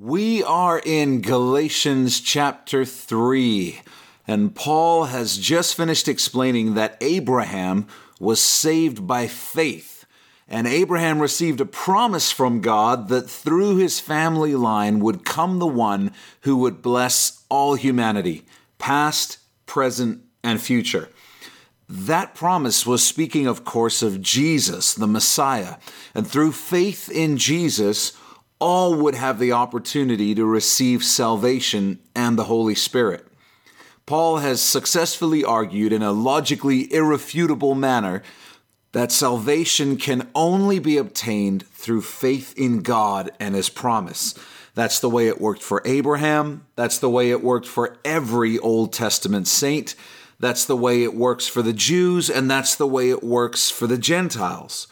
[0.00, 3.80] We are in Galatians chapter 3,
[4.28, 7.88] and Paul has just finished explaining that Abraham
[8.20, 10.06] was saved by faith.
[10.46, 15.66] And Abraham received a promise from God that through his family line would come the
[15.66, 16.12] one
[16.42, 18.46] who would bless all humanity,
[18.78, 21.08] past, present, and future.
[21.88, 25.78] That promise was speaking, of course, of Jesus, the Messiah.
[26.14, 28.12] And through faith in Jesus,
[28.58, 33.26] all would have the opportunity to receive salvation and the Holy Spirit.
[34.06, 38.22] Paul has successfully argued in a logically irrefutable manner
[38.92, 44.34] that salvation can only be obtained through faith in God and His promise.
[44.74, 46.66] That's the way it worked for Abraham.
[46.74, 49.94] That's the way it worked for every Old Testament saint.
[50.40, 53.86] That's the way it works for the Jews, and that's the way it works for
[53.86, 54.86] the Gentiles.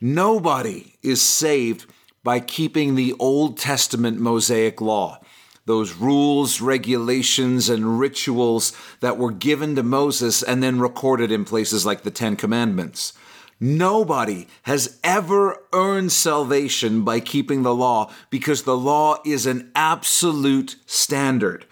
[0.00, 1.86] Nobody is saved
[2.28, 5.18] by keeping the Old Testament Mosaic law,
[5.64, 11.86] those rules, regulations, and rituals that were given to Moses and then recorded in places
[11.86, 13.14] like the Ten Commandments.
[13.58, 20.76] Nobody has ever earned salvation by keeping the law because the law is an absolute
[20.84, 21.64] standard.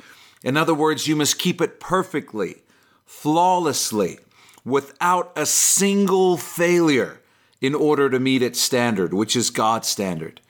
[0.42, 2.62] In other words, you must keep it perfectly,
[3.04, 4.20] flawlessly,
[4.64, 7.20] without a single failure
[7.60, 10.40] in order to meet its standard, which is God's standard.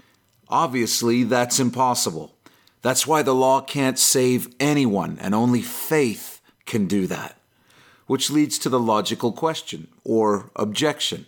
[0.49, 2.35] Obviously, that's impossible.
[2.83, 7.37] That's why the law can't save anyone, and only faith can do that.
[8.07, 11.27] Which leads to the logical question or objection.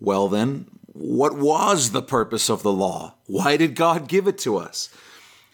[0.00, 3.14] Well, then, what was the purpose of the law?
[3.26, 4.88] Why did God give it to us?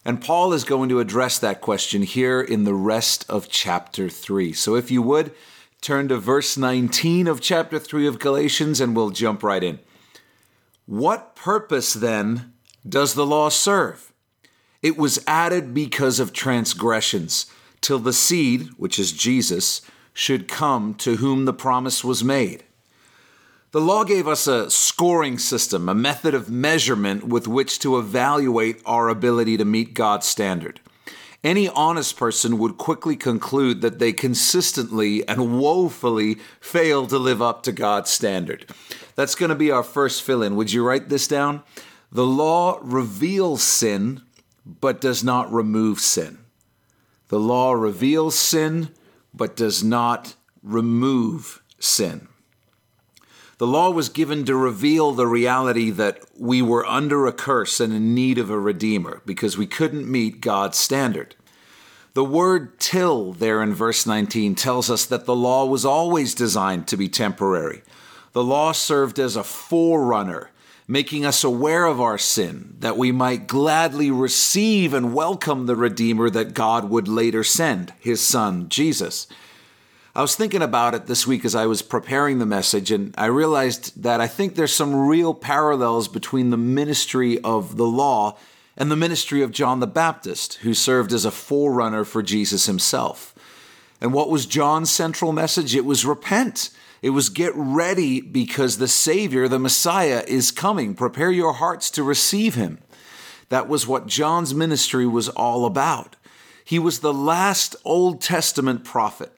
[0.04, 4.52] And Paul is going to address that question here in the rest of chapter 3.
[4.52, 5.32] So if you would,
[5.80, 9.80] turn to verse 19 of chapter 3 of Galatians and we'll jump right in.
[10.86, 12.52] What purpose then
[12.88, 14.12] does the law serve?
[14.82, 17.46] It was added because of transgressions,
[17.80, 22.64] till the seed, which is Jesus, should come to whom the promise was made.
[23.72, 28.80] The law gave us a scoring system, a method of measurement with which to evaluate
[28.86, 30.80] our ability to meet God's standard.
[31.44, 37.62] Any honest person would quickly conclude that they consistently and woefully fail to live up
[37.64, 38.70] to God's standard.
[39.14, 40.56] That's going to be our first fill in.
[40.56, 41.62] Would you write this down?
[42.16, 44.22] The law reveals sin,
[44.64, 46.38] but does not remove sin.
[47.28, 48.88] The law reveals sin,
[49.34, 52.28] but does not remove sin.
[53.58, 57.92] The law was given to reveal the reality that we were under a curse and
[57.92, 61.34] in need of a redeemer because we couldn't meet God's standard.
[62.14, 66.88] The word till there in verse 19 tells us that the law was always designed
[66.88, 67.82] to be temporary.
[68.32, 70.50] The law served as a forerunner
[70.88, 76.30] making us aware of our sin, that we might gladly receive and welcome the Redeemer
[76.30, 79.26] that God would later send, his Son, Jesus.
[80.14, 83.26] I was thinking about it this week as I was preparing the message, and I
[83.26, 88.38] realized that I think there's some real parallels between the ministry of the law
[88.76, 93.34] and the ministry of John the Baptist, who served as a forerunner for Jesus himself.
[94.00, 95.74] And what was John's central message?
[95.74, 96.70] It was repent
[97.02, 100.94] it was get ready because the Savior, the Messiah, is coming.
[100.94, 102.78] Prepare your hearts to receive him.
[103.48, 106.16] That was what John's ministry was all about.
[106.64, 109.32] He was the last Old Testament prophet.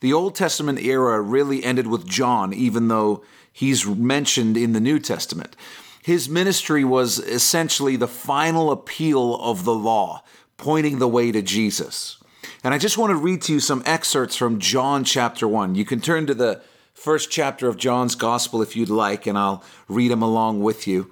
[0.00, 4.98] The Old Testament era really ended with John, even though he's mentioned in the New
[4.98, 5.56] Testament.
[6.02, 10.22] His ministry was essentially the final appeal of the law,
[10.58, 12.18] pointing the way to Jesus.
[12.62, 15.74] And I just want to read to you some excerpts from John chapter 1.
[15.74, 16.60] You can turn to the
[16.94, 21.10] first chapter of John's Gospel if you'd like, and I'll read them along with you.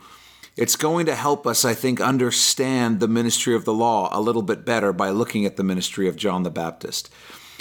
[0.56, 4.42] It's going to help us, I think, understand the ministry of the law a little
[4.42, 7.10] bit better by looking at the ministry of John the Baptist.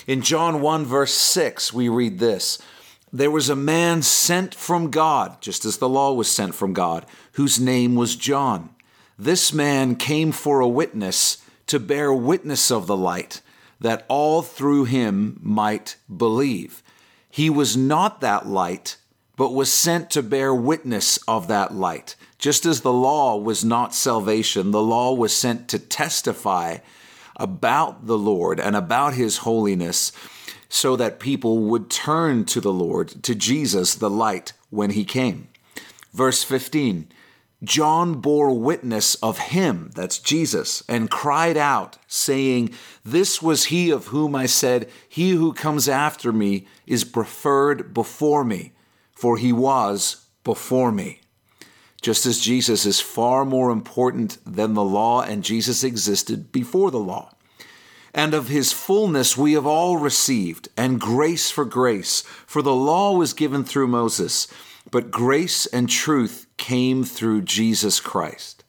[0.07, 2.59] In John 1, verse 6, we read this
[3.11, 7.05] There was a man sent from God, just as the law was sent from God,
[7.33, 8.71] whose name was John.
[9.17, 13.41] This man came for a witness to bear witness of the light,
[13.79, 16.83] that all through him might believe.
[17.31, 18.97] He was not that light,
[19.37, 22.15] but was sent to bear witness of that light.
[22.37, 26.77] Just as the law was not salvation, the law was sent to testify
[27.37, 30.11] about the Lord and about his holiness
[30.69, 35.47] so that people would turn to the Lord, to Jesus, the light, when he came.
[36.13, 37.11] Verse 15
[37.63, 42.71] John bore witness of him, that's Jesus, and cried out, saying,
[43.05, 48.43] This was he of whom I said, He who comes after me is preferred before
[48.43, 48.73] me,
[49.13, 51.19] for he was before me.
[52.01, 56.99] just as Jesus is far more important than the law, and Jesus existed before the
[56.99, 57.31] law.
[58.13, 62.21] And of his fullness we have all received, and grace for grace.
[62.45, 64.47] For the law was given through Moses,
[64.89, 68.63] but grace and truth came through Jesus Christ.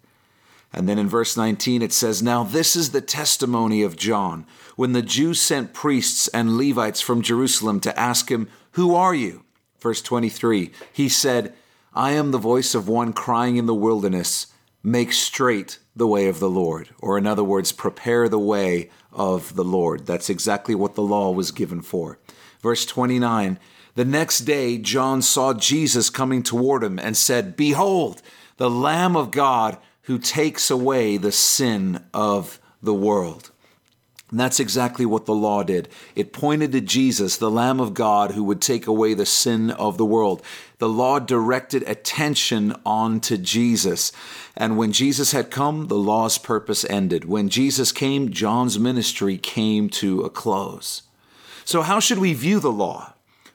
[0.72, 4.92] And then in verse 19 it says, Now this is the testimony of John, when
[4.92, 9.44] the Jews sent priests and Levites from Jerusalem to ask him, Who are you?
[9.80, 11.54] Verse 23, he said,
[11.94, 14.46] I am the voice of one crying in the wilderness,
[14.82, 16.88] Make straight the way of the Lord.
[16.98, 20.06] Or, in other words, prepare the way of the Lord.
[20.06, 22.18] That's exactly what the law was given for.
[22.62, 23.58] Verse 29
[23.94, 28.22] The next day, John saw Jesus coming toward him and said, Behold,
[28.56, 33.50] the Lamb of God who takes away the sin of the world.
[34.30, 35.90] And that's exactly what the law did.
[36.16, 39.98] It pointed to Jesus, the Lamb of God, who would take away the sin of
[39.98, 40.42] the world.
[40.78, 44.10] The law directed attention on to Jesus.
[44.56, 47.26] And when Jesus had come, the law's purpose ended.
[47.26, 51.02] When Jesus came, John's ministry came to a close.
[51.66, 53.11] So, how should we view the law?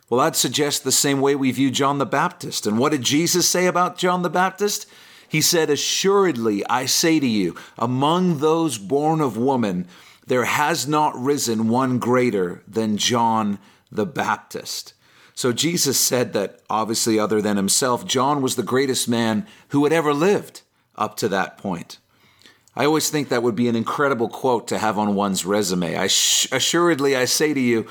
[0.09, 2.65] Well, I'd suggest the same way we view John the Baptist.
[2.65, 4.87] And what did Jesus say about John the Baptist?
[5.27, 9.87] He said, Assuredly, I say to you, among those born of woman,
[10.25, 13.59] there has not risen one greater than John
[13.91, 14.93] the Baptist.
[15.33, 19.93] So Jesus said that, obviously, other than himself, John was the greatest man who had
[19.93, 20.61] ever lived
[20.95, 21.99] up to that point.
[22.75, 25.97] I always think that would be an incredible quote to have on one's resume.
[25.97, 27.87] I sh- assuredly, I say to you,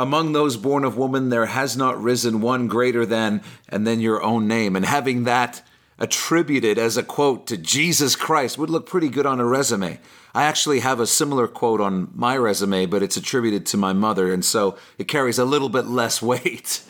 [0.00, 4.22] among those born of woman, there has not risen one greater than, and then your
[4.22, 4.74] own name.
[4.74, 5.60] And having that
[5.98, 10.00] attributed as a quote to Jesus Christ would look pretty good on a resume.
[10.34, 14.32] I actually have a similar quote on my resume, but it's attributed to my mother,
[14.32, 16.82] and so it carries a little bit less weight.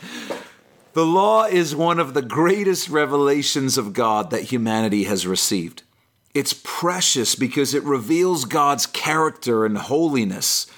[0.93, 5.83] The law is one of the greatest revelations of God that humanity has received.
[6.33, 10.69] It's precious because it reveals God's character and holiness.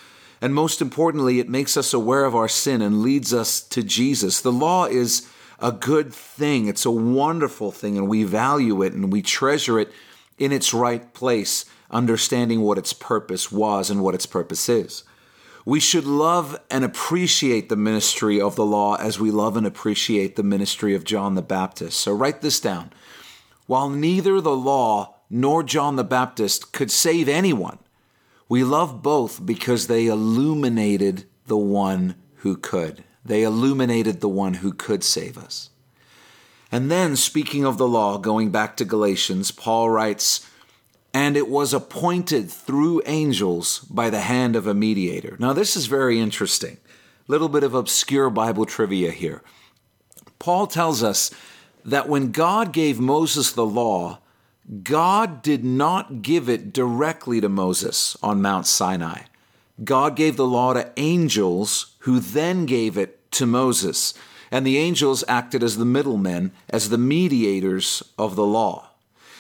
[0.43, 4.41] And most importantly, it makes us aware of our sin and leads us to Jesus.
[4.41, 5.29] The law is
[5.61, 6.67] a good thing.
[6.67, 9.93] It's a wonderful thing, and we value it and we treasure it
[10.39, 15.05] in its right place, understanding what its purpose was and what its purpose is.
[15.65, 20.35] We should love and appreciate the ministry of the law as we love and appreciate
[20.35, 22.01] the ministry of John the Baptist.
[22.01, 22.93] So write this down.
[23.67, 27.79] While neither the law nor John the Baptist could save anyone,
[28.53, 33.03] we love both because they illuminated the one who could.
[33.25, 35.71] They illuminated the one who could save us.
[36.71, 40.47] And then, speaking of the law, going back to Galatians, Paul writes,
[41.15, 45.39] And it was appointed through angels by the hand of a mediator.
[45.41, 46.77] Now, this is very interesting.
[47.29, 49.43] Little bit of obscure Bible trivia here.
[50.39, 51.31] Paul tells us
[51.87, 54.19] that when God gave Moses the law,
[54.83, 59.23] God did not give it directly to Moses on Mount Sinai.
[59.83, 64.15] God gave the law to angels who then gave it to Moses.
[64.51, 68.91] And the angels acted as the middlemen, as the mediators of the law.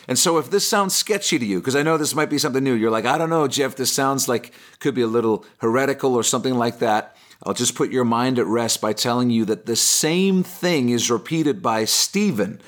[0.08, 2.64] And so, if this sounds sketchy to you, because I know this might be something
[2.64, 6.14] new, you're like, I don't know, Jeff, this sounds like could be a little heretical
[6.14, 7.16] or something like that.
[7.44, 11.10] I'll just put your mind at rest by telling you that the same thing is
[11.10, 12.60] repeated by Stephen,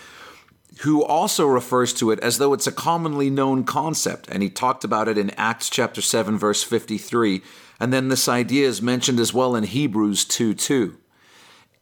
[0.80, 4.28] who also refers to it as though it's a commonly known concept.
[4.28, 7.42] And he talked about it in Acts chapter 7, verse 53.
[7.80, 10.96] And then this idea is mentioned as well in Hebrews 2 2.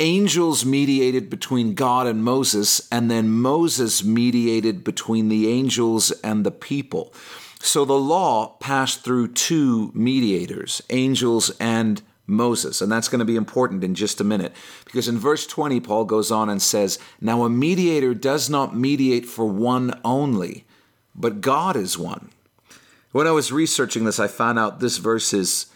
[0.00, 6.50] Angels mediated between God and Moses, and then Moses mediated between the angels and the
[6.50, 7.14] people.
[7.61, 12.81] So the law passed through two mediators, angels and Moses.
[12.81, 14.52] And that's going to be important in just a minute.
[14.85, 19.26] Because in verse 20, Paul goes on and says, Now a mediator does not mediate
[19.26, 20.64] for one only,
[21.14, 22.31] but God is one.
[23.12, 25.67] When I was researching this, I found out this verse is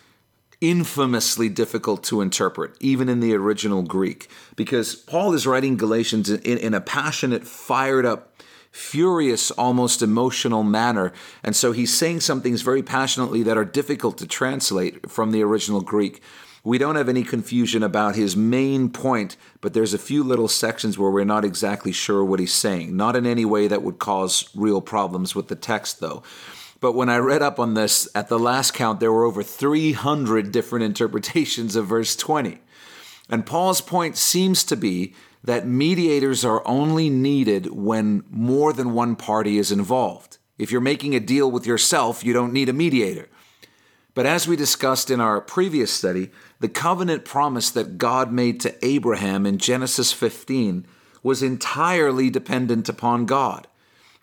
[0.60, 6.58] infamously difficult to interpret, even in the original Greek, because Paul is writing Galatians in,
[6.58, 8.35] in, a passionate, fired up,
[8.76, 11.10] furious, almost emotional manner.
[11.42, 15.42] And so he's saying some things very passionately that are difficult to translate from the
[15.42, 16.22] original Greek.
[16.62, 20.98] We don't have any confusion about his main point, but there's a few little sections
[20.98, 22.94] where we're not exactly sure what he's saying.
[22.94, 26.22] Not in any way that would cause real problems with the text, though.
[26.78, 30.52] But when I read up on this, at the last count, there were over 300
[30.52, 32.58] different interpretations of verse 20.
[33.30, 35.14] And Paul's point seems to be
[35.44, 40.38] that mediators are only needed when more than one party is involved.
[40.58, 43.28] If you're making a deal with yourself, you don't need a mediator.
[44.14, 48.74] But as we discussed in our previous study, the covenant promise that God made to
[48.84, 50.86] Abraham in Genesis 15
[51.22, 53.66] was entirely dependent upon God.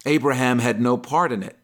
[0.05, 1.57] Abraham had no part in it.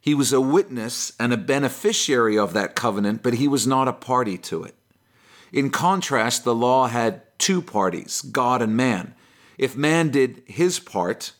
[0.00, 3.92] He was a witness and a beneficiary of that covenant, but he was not a
[3.92, 4.74] party to it.
[5.52, 9.14] In contrast, the law had two parties, God and man.
[9.58, 11.32] If man did his part,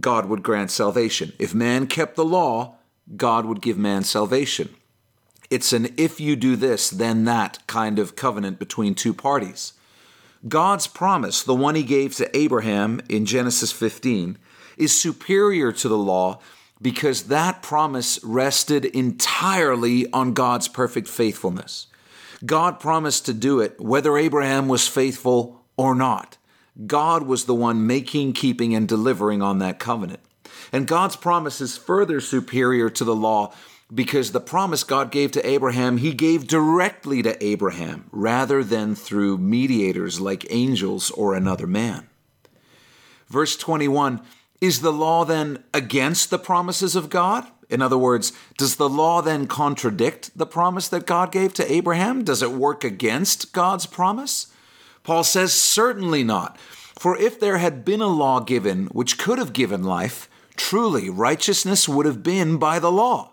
[0.00, 1.32] God would grant salvation.
[1.38, 2.76] If man kept the law,
[3.16, 4.74] God would give man salvation.
[5.50, 9.74] It's an if you do this, then that kind of covenant between two parties.
[10.48, 14.36] God's promise, the one he gave to Abraham in Genesis 15,
[14.76, 16.40] is superior to the law
[16.82, 21.86] because that promise rested entirely on God's perfect faithfulness.
[22.44, 26.36] God promised to do it whether Abraham was faithful or not.
[26.86, 30.20] God was the one making, keeping, and delivering on that covenant.
[30.72, 33.52] And God's promise is further superior to the law
[33.92, 39.38] because the promise God gave to Abraham, he gave directly to Abraham rather than through
[39.38, 42.08] mediators like angels or another man.
[43.28, 44.20] Verse 21
[44.64, 47.46] Is the law then against the promises of God?
[47.68, 52.24] In other words, does the law then contradict the promise that God gave to Abraham?
[52.24, 54.46] Does it work against God's promise?
[55.02, 56.58] Paul says, Certainly not.
[56.98, 61.86] For if there had been a law given which could have given life, truly righteousness
[61.86, 63.32] would have been by the law.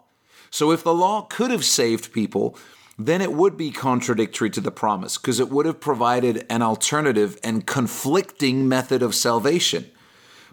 [0.50, 2.58] So if the law could have saved people,
[3.00, 7.40] then it would be contradictory to the promise because it would have provided an alternative
[7.42, 9.90] and conflicting method of salvation.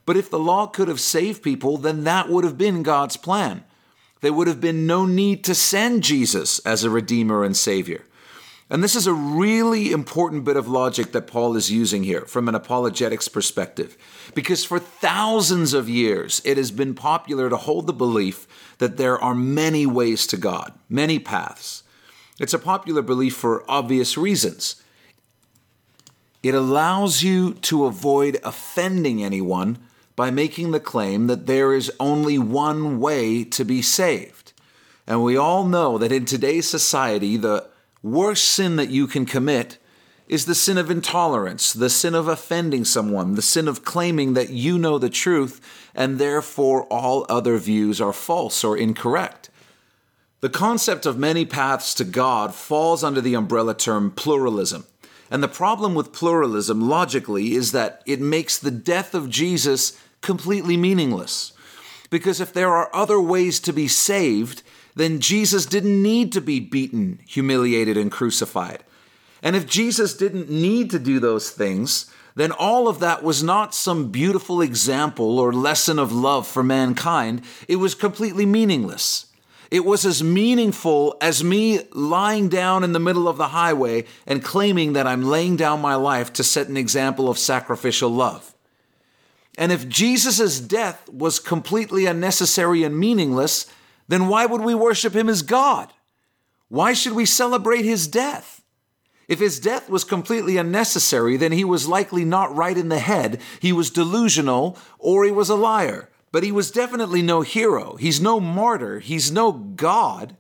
[0.09, 3.65] But if the law could have saved people, then that would have been God's plan.
[4.23, 8.07] There would have been no need to send Jesus as a Redeemer and Savior.
[8.71, 12.49] And this is a really important bit of logic that Paul is using here from
[12.49, 13.99] an apologetics perspective.
[14.35, 18.49] Because for thousands of years, it has been popular to hold the belief
[18.79, 21.83] that there are many ways to God, many paths.
[22.41, 24.83] It's a popular belief for obvious reasons.
[26.43, 29.77] It allows you to avoid offending anyone
[30.19, 34.53] by making the claim that there is only one way to be saved.
[35.07, 37.69] And we all know that in today's society, the
[38.03, 39.79] worst sin that you can commit
[40.27, 44.51] is the sin of intolerance, the sin of offending someone, the sin of claiming that
[44.51, 45.61] you know the truth
[45.95, 49.51] and therefore all other views are false or incorrect.
[50.41, 54.85] The concept of many paths to God falls under the umbrella term pluralism.
[55.31, 60.77] And the problem with pluralism, logically, is that it makes the death of Jesus completely
[60.77, 61.53] meaningless.
[62.11, 64.63] Because if there are other ways to be saved,
[64.95, 68.83] then Jesus didn't need to be beaten, humiliated, and crucified.
[69.43, 73.75] And if Jesus didn't need to do those things, then all of that was not
[73.75, 77.43] some beautiful example or lesson of love for mankind.
[77.67, 79.27] It was completely meaningless.
[79.71, 84.43] It was as meaningful as me lying down in the middle of the highway and
[84.43, 88.55] claiming that I'm laying down my life to set an example of sacrificial love.
[89.59, 93.67] And if Jesus' death was completely unnecessary and meaningless,
[94.07, 95.93] then why would we worship him as God?
[96.69, 98.63] Why should we celebrate his death?
[99.27, 103.41] If his death was completely unnecessary, then he was likely not right in the head,
[103.61, 106.09] he was delusional, or he was a liar.
[106.31, 107.97] But he was definitely no hero.
[107.97, 109.01] He's no martyr.
[109.01, 110.37] He's no God.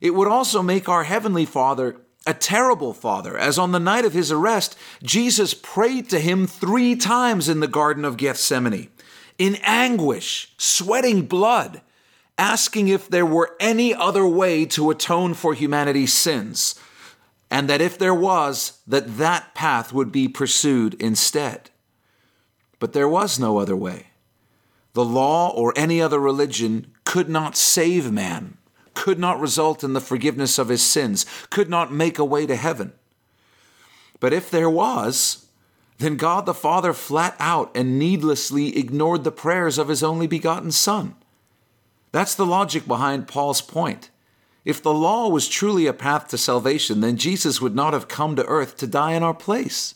[0.00, 4.12] It would also make our Heavenly Father a terrible father, as on the night of
[4.12, 8.88] his arrest, Jesus prayed to him three times in the Garden of Gethsemane,
[9.38, 11.82] in anguish, sweating blood,
[12.36, 16.74] asking if there were any other way to atone for humanity's sins,
[17.50, 21.70] and that if there was, that that path would be pursued instead.
[22.78, 24.08] But there was no other way.
[24.92, 28.55] The law or any other religion could not save man,
[28.96, 32.56] could not result in the forgiveness of his sins, could not make a way to
[32.56, 32.92] heaven.
[34.18, 35.46] But if there was,
[35.98, 40.72] then God the Father flat out and needlessly ignored the prayers of his only begotten
[40.72, 41.14] Son.
[42.10, 44.10] That's the logic behind Paul's point.
[44.64, 48.34] If the law was truly a path to salvation, then Jesus would not have come
[48.34, 49.94] to earth to die in our place.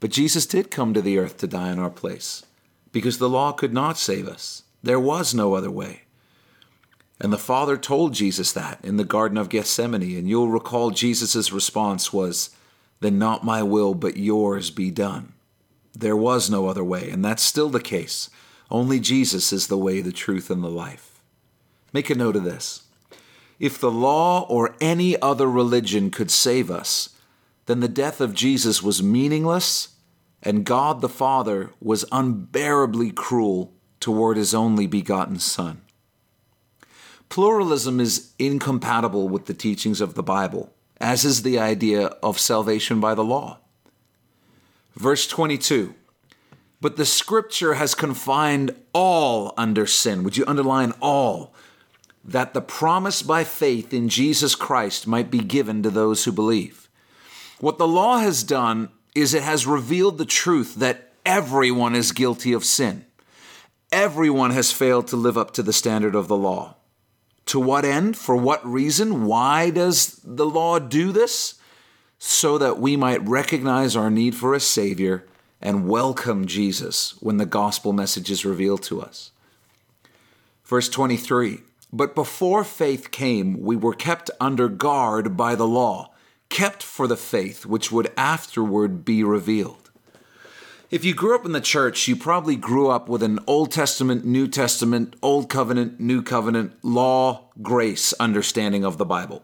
[0.00, 2.44] But Jesus did come to the earth to die in our place
[2.92, 4.62] because the law could not save us.
[4.82, 6.05] There was no other way.
[7.20, 10.18] And the Father told Jesus that in the Garden of Gethsemane.
[10.18, 12.50] And you'll recall Jesus' response was,
[13.00, 15.32] Then not my will, but yours be done.
[15.94, 18.28] There was no other way, and that's still the case.
[18.70, 21.22] Only Jesus is the way, the truth, and the life.
[21.92, 22.82] Make a note of this.
[23.58, 27.10] If the law or any other religion could save us,
[27.64, 29.94] then the death of Jesus was meaningless,
[30.42, 35.80] and God the Father was unbearably cruel toward his only begotten Son.
[37.28, 43.00] Pluralism is incompatible with the teachings of the Bible, as is the idea of salvation
[43.00, 43.58] by the law.
[44.94, 45.94] Verse 22
[46.80, 50.22] But the scripture has confined all under sin.
[50.22, 51.54] Would you underline all?
[52.24, 56.88] That the promise by faith in Jesus Christ might be given to those who believe.
[57.60, 62.52] What the law has done is it has revealed the truth that everyone is guilty
[62.52, 63.04] of sin.
[63.92, 66.76] Everyone has failed to live up to the standard of the law.
[67.46, 68.16] To what end?
[68.16, 69.26] For what reason?
[69.26, 71.54] Why does the law do this?
[72.18, 75.24] So that we might recognize our need for a Savior
[75.60, 79.30] and welcome Jesus when the gospel message is revealed to us.
[80.64, 81.60] Verse 23
[81.92, 86.12] But before faith came, we were kept under guard by the law,
[86.48, 89.85] kept for the faith which would afterward be revealed.
[90.88, 94.24] If you grew up in the church, you probably grew up with an Old Testament,
[94.24, 99.42] New Testament, Old Covenant, New Covenant, law, grace understanding of the Bible.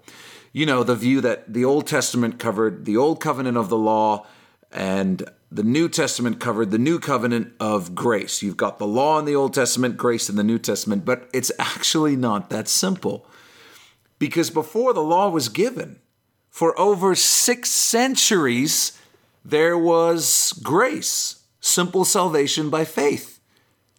[0.53, 4.25] You know, the view that the Old Testament covered the Old Covenant of the law
[4.71, 8.41] and the New Testament covered the New Covenant of grace.
[8.41, 11.51] You've got the law in the Old Testament, grace in the New Testament, but it's
[11.59, 13.27] actually not that simple.
[14.21, 15.99] Because before the law was given,
[16.49, 18.97] for over six centuries,
[19.45, 23.41] there was grace, simple salvation by faith.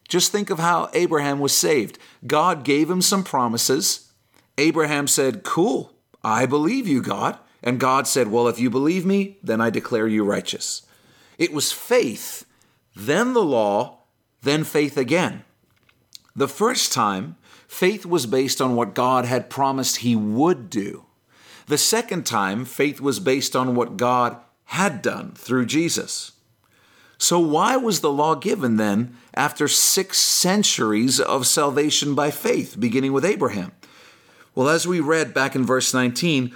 [0.08, 1.98] Just think of how Abraham was saved.
[2.26, 4.12] God gave him some promises.
[4.58, 7.38] Abraham said, Cool, I believe you, God.
[7.62, 10.84] And God said, Well, if you believe me, then I declare you righteous.
[11.38, 12.46] It was faith,
[12.96, 14.00] then the law,
[14.42, 15.44] then faith again.
[16.36, 21.06] The first time, faith was based on what God had promised he would do.
[21.68, 26.32] The second time, faith was based on what God had done through Jesus.
[27.18, 33.14] So, why was the law given then after six centuries of salvation by faith, beginning
[33.14, 33.72] with Abraham?
[34.56, 36.54] Well, as we read back in verse 19,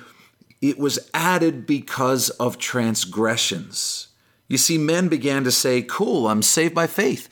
[0.62, 4.08] it was added because of transgressions.
[4.48, 7.30] You see, men began to say, Cool, I'm saved by faith.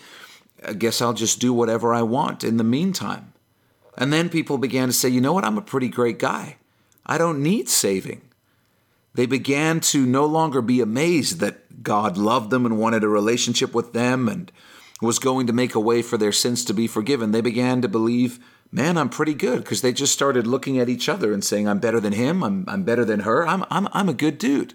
[0.65, 3.33] I guess I'll just do whatever I want in the meantime.
[3.97, 5.45] And then people began to say, You know what?
[5.45, 6.57] I'm a pretty great guy.
[7.05, 8.21] I don't need saving
[9.15, 13.73] they began to no longer be amazed that God loved them and wanted a relationship
[13.73, 14.51] with them and
[15.01, 17.31] was going to make a way for their sins to be forgiven.
[17.31, 18.39] They began to believe,
[18.71, 21.79] man, I'm pretty good because they just started looking at each other and saying, I'm
[21.79, 24.73] better than him, I'm, I'm better than her, I'm, I'm, I'm a good dude.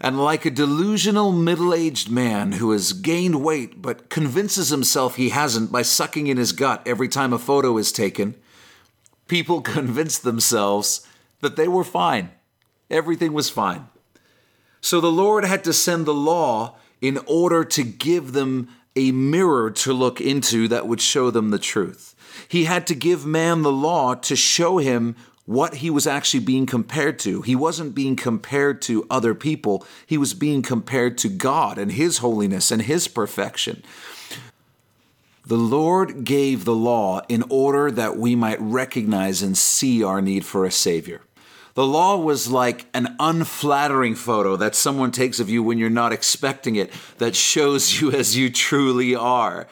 [0.00, 5.28] And like a delusional middle aged man who has gained weight but convinces himself he
[5.28, 8.34] hasn't by sucking in his gut every time a photo is taken,
[9.28, 11.06] people convinced themselves
[11.40, 12.30] that they were fine
[12.90, 13.88] Everything was fine.
[14.80, 19.70] So the Lord had to send the law in order to give them a mirror
[19.70, 22.14] to look into that would show them the truth.
[22.48, 25.16] He had to give man the law to show him
[25.46, 27.42] what he was actually being compared to.
[27.42, 32.18] He wasn't being compared to other people, he was being compared to God and his
[32.18, 33.82] holiness and his perfection.
[35.46, 40.46] The Lord gave the law in order that we might recognize and see our need
[40.46, 41.20] for a Savior.
[41.74, 46.12] The law was like an unflattering photo that someone takes of you when you're not
[46.12, 49.66] expecting it, that shows you as you truly are.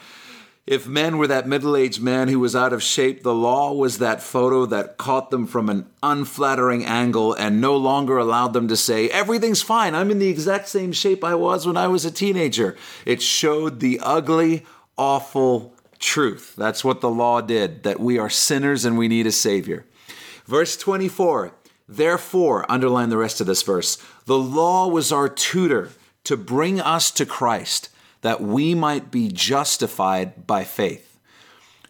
[0.66, 3.98] If men were that middle aged man who was out of shape, the law was
[3.98, 8.76] that photo that caught them from an unflattering angle and no longer allowed them to
[8.76, 12.12] say, Everything's fine, I'm in the exact same shape I was when I was a
[12.12, 12.76] teenager.
[13.04, 14.64] It showed the ugly,
[14.96, 16.54] awful truth.
[16.56, 19.84] That's what the law did, that we are sinners and we need a Savior.
[20.46, 21.54] Verse 24
[21.96, 25.90] Therefore, underline the rest of this verse the law was our tutor
[26.24, 27.90] to bring us to Christ
[28.22, 31.18] that we might be justified by faith.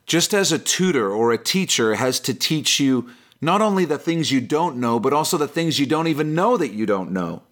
[0.04, 3.10] Just as a tutor or a teacher has to teach you
[3.40, 6.56] not only the things you don't know, but also the things you don't even know
[6.56, 7.42] that you don't know.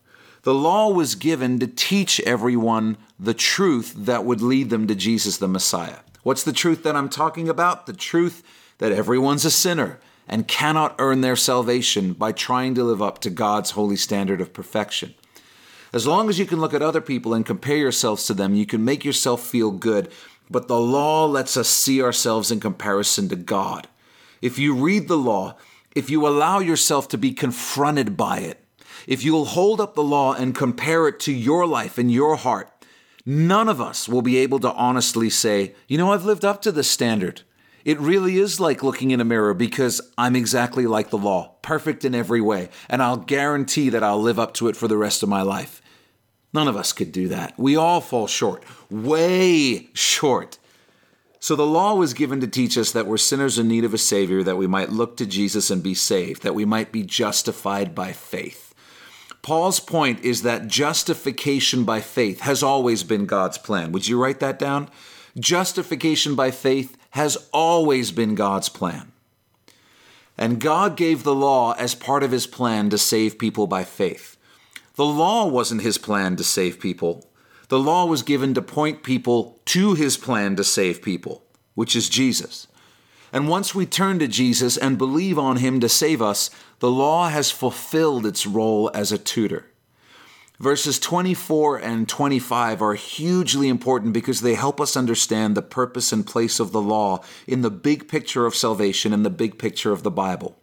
[0.42, 5.36] The law was given to teach everyone the truth that would lead them to Jesus
[5.36, 5.98] the Messiah.
[6.24, 7.86] What's the truth that I'm talking about?
[7.86, 8.42] The truth
[8.78, 13.28] that everyone's a sinner and cannot earn their salvation by trying to live up to
[13.28, 15.14] God's holy standard of perfection.
[15.92, 18.64] As long as you can look at other people and compare yourselves to them, you
[18.64, 20.08] can make yourself feel good,
[20.48, 23.88] but the law lets us see ourselves in comparison to God.
[24.40, 25.56] If you read the law,
[25.96, 28.64] if you allow yourself to be confronted by it,
[29.08, 32.70] if you'll hold up the law and compare it to your life and your heart,
[33.26, 36.70] none of us will be able to honestly say, you know, I've lived up to
[36.70, 37.42] this standard.
[37.84, 42.04] It really is like looking in a mirror because I'm exactly like the law, perfect
[42.04, 45.22] in every way, and I'll guarantee that I'll live up to it for the rest
[45.22, 45.80] of my life.
[46.52, 47.54] None of us could do that.
[47.58, 50.58] We all fall short, way short.
[51.38, 53.98] So the law was given to teach us that we're sinners in need of a
[53.98, 57.94] Savior, that we might look to Jesus and be saved, that we might be justified
[57.94, 58.74] by faith.
[59.40, 63.90] Paul's point is that justification by faith has always been God's plan.
[63.92, 64.90] Would you write that down?
[65.38, 69.12] Justification by faith has always been God's plan.
[70.38, 74.36] And God gave the law as part of his plan to save people by faith.
[74.94, 77.28] The law wasn't his plan to save people.
[77.68, 81.44] The law was given to point people to his plan to save people,
[81.74, 82.66] which is Jesus.
[83.32, 87.28] And once we turn to Jesus and believe on him to save us, the law
[87.28, 89.69] has fulfilled its role as a tutor.
[90.60, 96.26] Verses 24 and 25 are hugely important because they help us understand the purpose and
[96.26, 100.02] place of the law in the big picture of salvation and the big picture of
[100.02, 100.58] the Bible.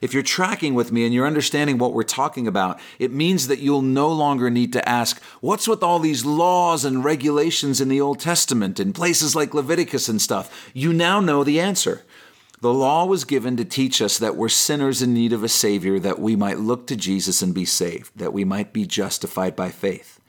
[0.00, 3.58] If you're tracking with me and you're understanding what we're talking about, it means that
[3.58, 8.00] you'll no longer need to ask, what's with all these laws and regulations in the
[8.00, 10.70] Old Testament in places like Leviticus and stuff?
[10.72, 12.04] You now know the answer.
[12.60, 15.98] The law was given to teach us that we're sinners in need of a Savior,
[15.98, 19.70] that we might look to Jesus and be saved, that we might be justified by
[19.70, 20.20] faith.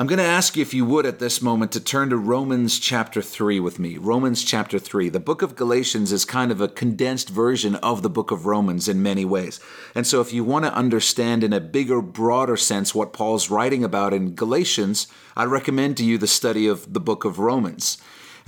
[0.00, 2.78] I'm going to ask you, if you would, at this moment, to turn to Romans
[2.78, 3.98] chapter 3 with me.
[3.98, 5.08] Romans chapter 3.
[5.08, 8.88] The book of Galatians is kind of a condensed version of the book of Romans
[8.88, 9.58] in many ways.
[9.96, 13.82] And so, if you want to understand in a bigger, broader sense what Paul's writing
[13.82, 17.98] about in Galatians, I recommend to you the study of the book of Romans.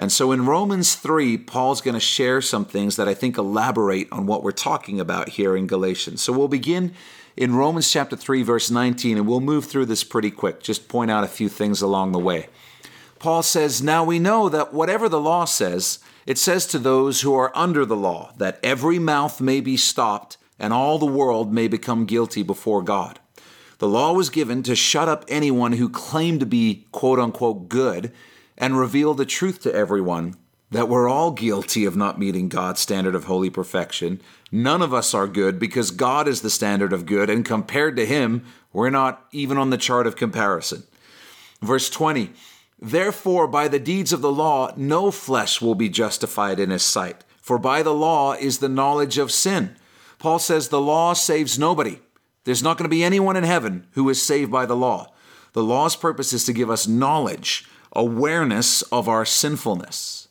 [0.00, 4.08] And so in Romans 3, Paul's going to share some things that I think elaborate
[4.10, 6.22] on what we're talking about here in Galatians.
[6.22, 6.94] So we'll begin
[7.36, 11.10] in Romans chapter 3, verse 19, and we'll move through this pretty quick, just point
[11.10, 12.48] out a few things along the way.
[13.18, 17.34] Paul says, Now we know that whatever the law says, it says to those who
[17.34, 21.68] are under the law, that every mouth may be stopped and all the world may
[21.68, 23.20] become guilty before God.
[23.76, 28.14] The law was given to shut up anyone who claimed to be quote unquote good
[28.60, 30.36] and reveal the truth to everyone
[30.70, 34.20] that we're all guilty of not meeting God's standard of holy perfection.
[34.52, 38.06] None of us are good because God is the standard of good, and compared to
[38.06, 40.84] Him, we're not even on the chart of comparison.
[41.60, 42.30] Verse 20
[42.82, 47.24] Therefore, by the deeds of the law, no flesh will be justified in His sight,
[47.42, 49.74] for by the law is the knowledge of sin.
[50.18, 51.98] Paul says the law saves nobody.
[52.44, 55.12] There's not going to be anyone in heaven who is saved by the law.
[55.52, 60.28] The law's purpose is to give us knowledge awareness of our sinfulness.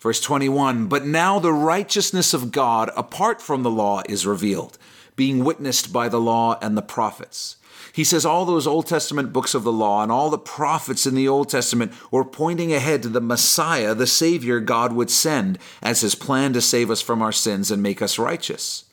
[0.00, 4.78] Verse 21 But now the righteousness of God apart from the law is revealed,
[5.16, 7.56] being witnessed by the law and the prophets.
[7.92, 11.14] He says all those Old Testament books of the law and all the prophets in
[11.14, 16.00] the Old Testament were pointing ahead to the Messiah, the Savior God would send as
[16.00, 18.84] his plan to save us from our sins and make us righteous.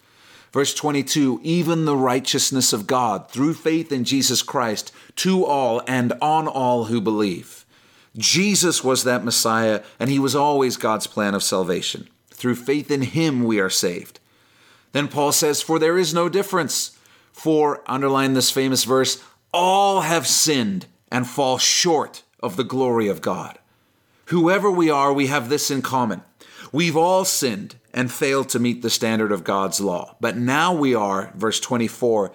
[0.52, 6.14] Verse 22 Even the righteousness of God through faith in Jesus Christ to all and
[6.22, 7.66] on all who believe.
[8.18, 12.10] Jesus was that Messiah, and he was always God's plan of salvation.
[12.32, 14.20] Through faith in him, we are saved.
[14.92, 16.98] Then Paul says, For there is no difference.
[17.32, 23.22] For, underline this famous verse, all have sinned and fall short of the glory of
[23.22, 23.60] God.
[24.26, 26.22] Whoever we are, we have this in common.
[26.72, 30.16] We've all sinned and failed to meet the standard of God's law.
[30.20, 32.34] But now we are, verse 24,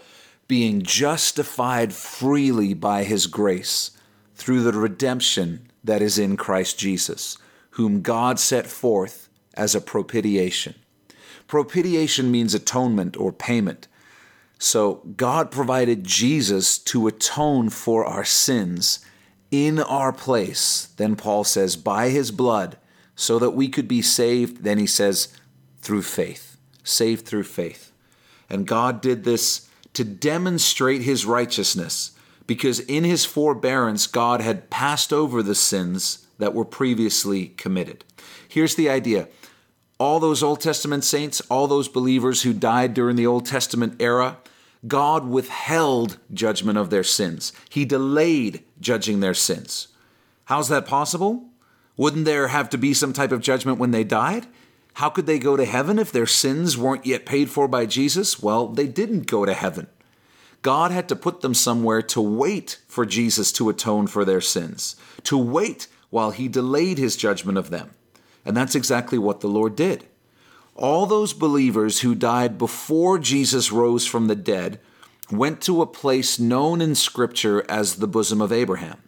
[0.49, 3.90] being justified freely by his grace
[4.35, 7.38] through the redemption that is in Christ Jesus,
[7.71, 10.75] whom God set forth as a propitiation.
[11.47, 13.88] Propitiation means atonement or payment.
[14.59, 19.05] So God provided Jesus to atone for our sins
[19.51, 20.88] in our place.
[20.97, 22.79] Then Paul says, by his blood,
[23.14, 24.64] so that we could be saved.
[24.64, 25.37] Then he says,
[25.81, 26.57] through faith.
[26.85, 27.92] Saved through faith.
[28.49, 32.12] And God did this to demonstrate his righteousness
[32.52, 38.04] because in his forbearance, God had passed over the sins that were previously committed.
[38.46, 39.28] Here's the idea
[39.98, 44.36] all those Old Testament saints, all those believers who died during the Old Testament era,
[44.86, 47.54] God withheld judgment of their sins.
[47.70, 49.88] He delayed judging their sins.
[50.44, 51.48] How's that possible?
[51.96, 54.46] Wouldn't there have to be some type of judgment when they died?
[54.94, 58.42] How could they go to heaven if their sins weren't yet paid for by Jesus?
[58.42, 59.86] Well, they didn't go to heaven.
[60.62, 64.96] God had to put them somewhere to wait for Jesus to atone for their sins,
[65.25, 67.90] to wait while he delayed his judgment of them.
[68.44, 70.05] And that's exactly what the Lord did.
[70.75, 74.81] All those believers who died before Jesus rose from the dead
[75.31, 79.03] went to a place known in Scripture as the bosom of Abraham.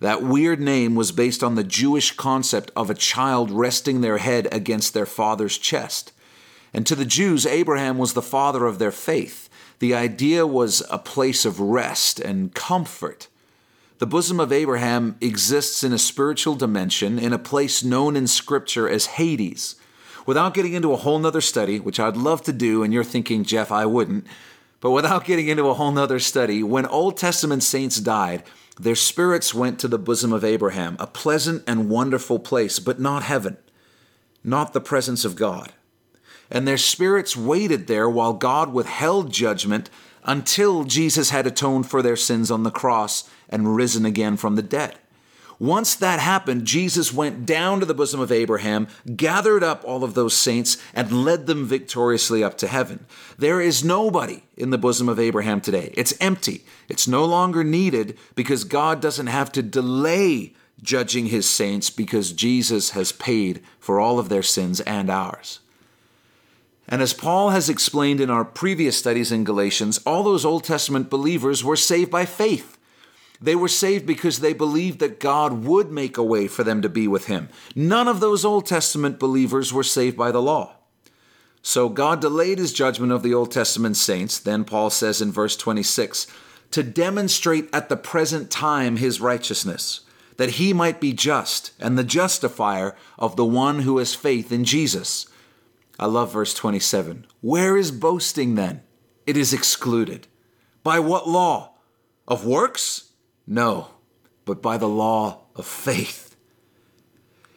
[0.00, 4.48] That weird name was based on the Jewish concept of a child resting their head
[4.52, 6.12] against their father's chest.
[6.72, 9.43] And to the Jews, Abraham was the father of their faith.
[9.78, 13.28] The idea was a place of rest and comfort.
[13.98, 18.88] The bosom of Abraham exists in a spiritual dimension in a place known in Scripture
[18.88, 19.76] as Hades.
[20.26, 23.44] Without getting into a whole nother study, which I'd love to do, and you're thinking,
[23.44, 24.26] Jeff, I wouldn't,
[24.80, 28.42] But without getting into a whole nother study, when Old Testament saints died,
[28.78, 33.22] their spirits went to the bosom of Abraham, a pleasant and wonderful place, but not
[33.22, 33.56] heaven,
[34.42, 35.72] not the presence of God.
[36.50, 39.90] And their spirits waited there while God withheld judgment
[40.24, 44.62] until Jesus had atoned for their sins on the cross and risen again from the
[44.62, 44.98] dead.
[45.58, 50.14] Once that happened, Jesus went down to the bosom of Abraham, gathered up all of
[50.14, 53.06] those saints, and led them victoriously up to heaven.
[53.38, 55.92] There is nobody in the bosom of Abraham today.
[55.96, 56.64] It's empty.
[56.88, 62.90] It's no longer needed because God doesn't have to delay judging his saints because Jesus
[62.90, 65.60] has paid for all of their sins and ours.
[66.86, 71.08] And as Paul has explained in our previous studies in Galatians, all those Old Testament
[71.08, 72.78] believers were saved by faith.
[73.40, 76.88] They were saved because they believed that God would make a way for them to
[76.88, 77.48] be with Him.
[77.74, 80.76] None of those Old Testament believers were saved by the law.
[81.62, 85.56] So God delayed His judgment of the Old Testament saints, then Paul says in verse
[85.56, 86.26] 26,
[86.70, 90.00] to demonstrate at the present time His righteousness,
[90.36, 94.64] that He might be just and the justifier of the one who has faith in
[94.64, 95.26] Jesus.
[95.98, 97.26] I love verse 27.
[97.40, 98.82] Where is boasting then?
[99.26, 100.26] It is excluded.
[100.82, 101.74] By what law?
[102.26, 103.10] Of works?
[103.46, 103.88] No,
[104.44, 106.36] but by the law of faith.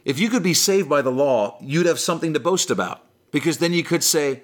[0.05, 3.57] If you could be saved by the law, you'd have something to boast about, because
[3.57, 4.43] then you could say,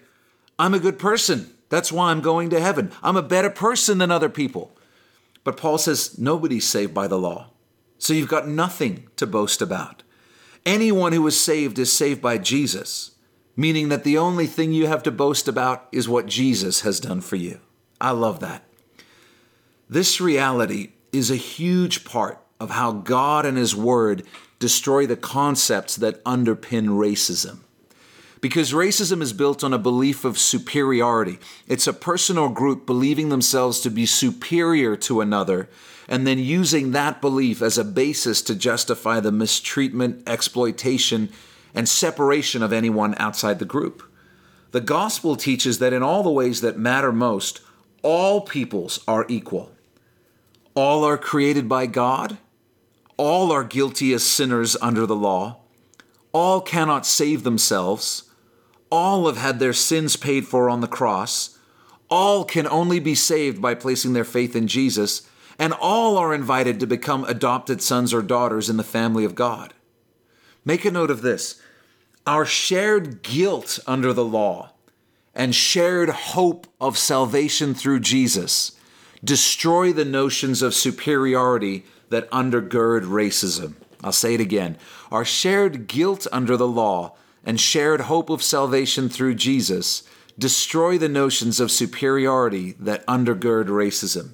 [0.58, 1.54] I'm a good person.
[1.70, 2.92] That's why I'm going to heaven.
[3.02, 4.76] I'm a better person than other people.
[5.44, 7.52] But Paul says nobody's saved by the law.
[7.98, 10.04] So you've got nothing to boast about.
[10.66, 13.12] Anyone who is saved is saved by Jesus,
[13.56, 17.22] meaning that the only thing you have to boast about is what Jesus has done
[17.22, 17.60] for you.
[18.00, 18.64] I love that.
[19.90, 24.24] This reality is a huge part of how God and His Word
[24.60, 27.60] destroy the concepts that underpin racism.
[28.42, 31.40] Because racism is built on a belief of superiority.
[31.68, 35.70] It's a person or group believing themselves to be superior to another
[36.08, 41.30] and then using that belief as a basis to justify the mistreatment, exploitation,
[41.74, 44.04] and separation of anyone outside the group.
[44.72, 47.62] The gospel teaches that in all the ways that matter most,
[48.02, 49.72] all peoples are equal.
[50.76, 52.38] All are created by God.
[53.18, 55.60] All are guilty as sinners under the law.
[56.32, 58.24] All cannot save themselves.
[58.90, 61.58] All have had their sins paid for on the cross.
[62.10, 65.30] All can only be saved by placing their faith in Jesus.
[65.60, 69.76] And all are invited to become adopted sons or daughters in the family of God.
[70.66, 71.62] Make a note of this
[72.26, 74.72] our shared guilt under the law
[75.36, 78.74] and shared hope of salvation through Jesus
[79.24, 83.74] destroy the notions of superiority that undergird racism.
[84.04, 84.78] I'll say it again.
[85.12, 90.04] Our shared guilt under the law and shared hope of salvation through Jesus
[90.38, 94.32] destroy the notions of superiority that undergird racism.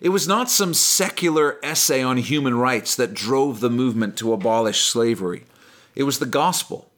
[0.00, 4.82] It was not some secular essay on human rights that drove the movement to abolish
[4.82, 5.44] slavery.
[5.94, 6.90] It was the gospel.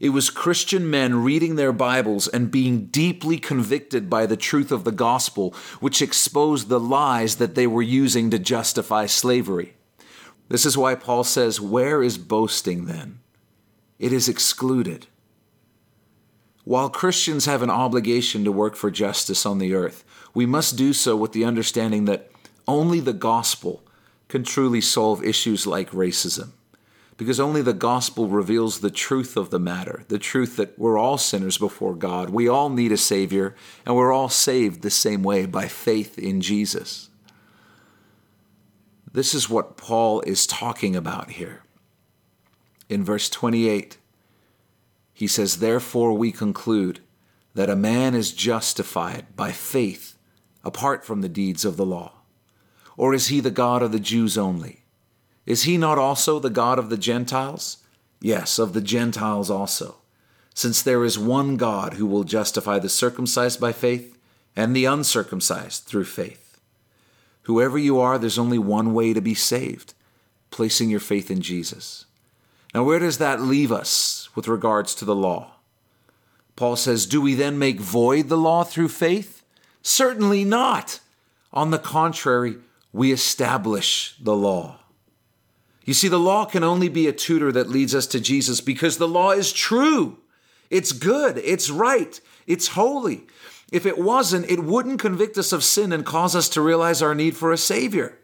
[0.00, 4.84] It was Christian men reading their Bibles and being deeply convicted by the truth of
[4.84, 9.74] the gospel, which exposed the lies that they were using to justify slavery.
[10.48, 13.18] This is why Paul says, Where is boasting then?
[13.98, 15.08] It is excluded.
[16.62, 20.92] While Christians have an obligation to work for justice on the earth, we must do
[20.92, 22.30] so with the understanding that
[22.68, 23.82] only the gospel
[24.28, 26.52] can truly solve issues like racism
[27.18, 31.18] because only the gospel reveals the truth of the matter the truth that we're all
[31.18, 32.30] sinners before God.
[32.30, 33.54] We all need a Savior,
[33.84, 37.10] and we're all saved the same way by faith in Jesus.
[39.12, 41.62] This is what Paul is talking about here.
[42.88, 43.98] In verse 28,
[45.12, 47.00] he says, Therefore we conclude
[47.54, 50.16] that a man is justified by faith
[50.62, 52.12] apart from the deeds of the law.
[52.96, 54.77] Or is he the God of the Jews only?
[55.48, 57.78] Is he not also the God of the Gentiles?
[58.20, 59.96] Yes, of the Gentiles also,
[60.52, 64.18] since there is one God who will justify the circumcised by faith
[64.54, 66.60] and the uncircumcised through faith.
[67.44, 69.94] Whoever you are, there's only one way to be saved
[70.50, 72.04] placing your faith in Jesus.
[72.74, 75.52] Now, where does that leave us with regards to the law?
[76.56, 79.42] Paul says, Do we then make void the law through faith?
[79.80, 81.00] Certainly not.
[81.54, 82.56] On the contrary,
[82.92, 84.80] we establish the law.
[85.88, 88.98] You see, the law can only be a tutor that leads us to Jesus because
[88.98, 90.18] the law is true.
[90.68, 91.38] It's good.
[91.38, 92.20] It's right.
[92.46, 93.26] It's holy.
[93.72, 97.14] If it wasn't, it wouldn't convict us of sin and cause us to realize our
[97.14, 98.18] need for a Savior.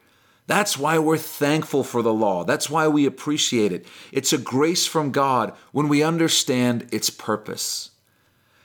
[0.46, 2.44] That's why we're thankful for the law.
[2.44, 3.86] That's why we appreciate it.
[4.12, 7.92] It's a grace from God when we understand its purpose.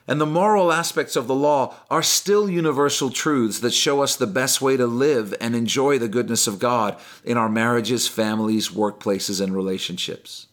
[0.10, 4.26] And the moral aspects of the law are still universal truths that show us the
[4.26, 9.40] best way to live and enjoy the goodness of God in our marriages, families, workplaces,
[9.40, 10.48] and relationships.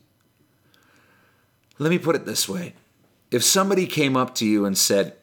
[1.78, 2.74] Let me put it this way
[3.30, 5.14] if somebody came up to you and said,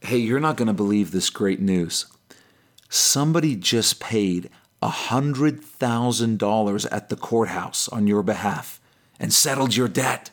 [0.00, 2.06] Hey, you're not going to believe this great news.
[2.88, 4.48] Somebody just paid
[4.82, 8.80] $100,000 at the courthouse on your behalf
[9.20, 10.30] and settled your debt.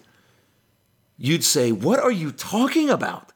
[1.18, 3.32] You'd say, What are you talking about?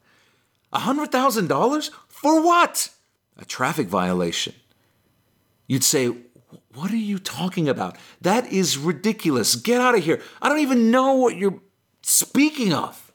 [0.75, 1.89] $100,000?
[2.07, 2.89] For what?
[3.37, 4.53] A traffic violation.
[5.67, 6.07] You'd say,
[6.73, 7.97] What are you talking about?
[8.21, 9.55] That is ridiculous.
[9.55, 10.21] Get out of here.
[10.41, 11.61] I don't even know what you're
[12.01, 13.11] speaking of.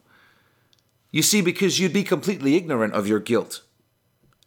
[1.11, 3.63] You see, because you'd be completely ignorant of your guilt.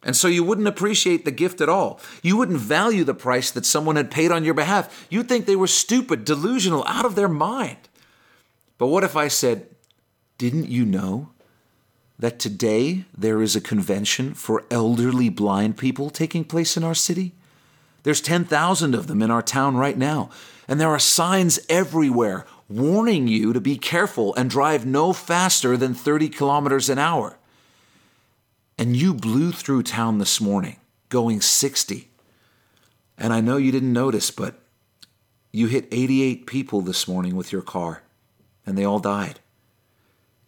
[0.02, 1.98] And so you wouldn't appreciate the gift at all.
[2.22, 5.06] You wouldn't value the price that someone had paid on your behalf.
[5.08, 7.88] You'd think they were stupid, delusional, out of their mind.
[8.76, 9.66] But what if I said,
[10.36, 11.30] Didn't you know
[12.24, 17.32] that today there is a convention for elderly blind people taking place in our city?
[18.02, 20.30] There's 10,000 of them in our town right now,
[20.66, 25.92] and there are signs everywhere warning you to be careful and drive no faster than
[25.92, 27.36] 30 kilometers an hour.
[28.78, 30.76] And you blew through town this morning
[31.10, 32.08] going 60.
[33.18, 34.60] And I know you didn't notice, but
[35.52, 38.02] you hit 88 people this morning with your car,
[38.64, 39.40] and they all died.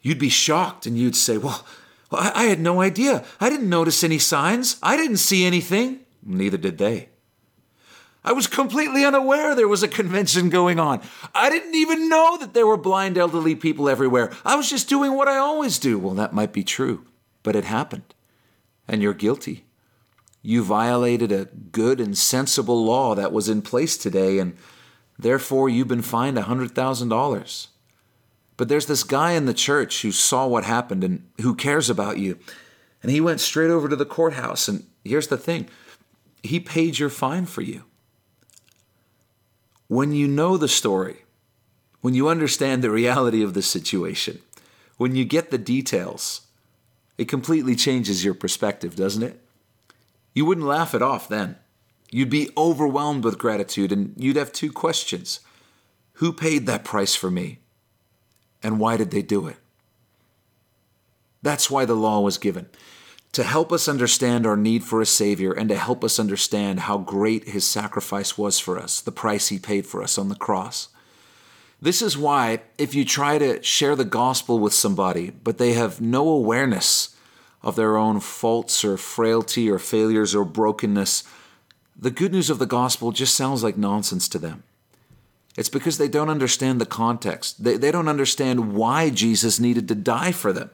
[0.07, 1.67] You'd be shocked and you'd say, Well,
[2.13, 3.25] I, had no idea.
[3.41, 4.77] I didn't notice any signs.
[4.81, 5.99] I didn't see anything.
[6.23, 7.09] Neither did they.
[8.23, 11.01] I was completely unaware there was a convention going on.
[11.35, 14.31] I didn't even know that there were blind elderly people everywhere.
[14.45, 15.99] I was just doing what I always do.
[15.99, 17.05] Well, that might be true,
[17.43, 18.13] but it happened.
[18.87, 19.65] And you're guilty.
[20.41, 24.55] You violated a good and sensible law that was in place today, and
[25.19, 27.67] therefore you've been fined a $100,000.
[28.57, 32.17] But there's this guy in the church who saw what happened and who cares about
[32.17, 32.39] you.
[33.03, 34.67] And he went straight over to the courthouse.
[34.67, 35.69] And here's the thing
[36.43, 37.83] he paid your fine for you.
[39.87, 41.23] When you know the story,
[42.01, 44.39] when you understand the reality of the situation,
[44.97, 46.41] when you get the details,
[47.17, 49.39] it completely changes your perspective, doesn't it?
[50.33, 51.57] You wouldn't laugh it off then.
[52.11, 55.41] You'd be overwhelmed with gratitude and you'd have two questions
[56.13, 57.59] Who paid that price for me?
[58.63, 59.57] And why did they do it?
[61.41, 62.67] That's why the law was given
[63.33, 66.97] to help us understand our need for a Savior and to help us understand how
[66.97, 70.89] great His sacrifice was for us, the price He paid for us on the cross.
[71.79, 76.01] This is why, if you try to share the gospel with somebody, but they have
[76.01, 77.15] no awareness
[77.61, 81.23] of their own faults or frailty or failures or brokenness,
[81.95, 84.63] the good news of the gospel just sounds like nonsense to them.
[85.57, 87.63] It's because they don't understand the context.
[87.63, 90.69] They, they don't understand why Jesus needed to die for them.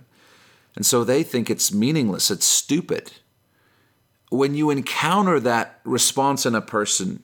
[0.75, 3.13] And so they think it's meaningless, it's stupid.
[4.29, 7.23] When you encounter that response in a person,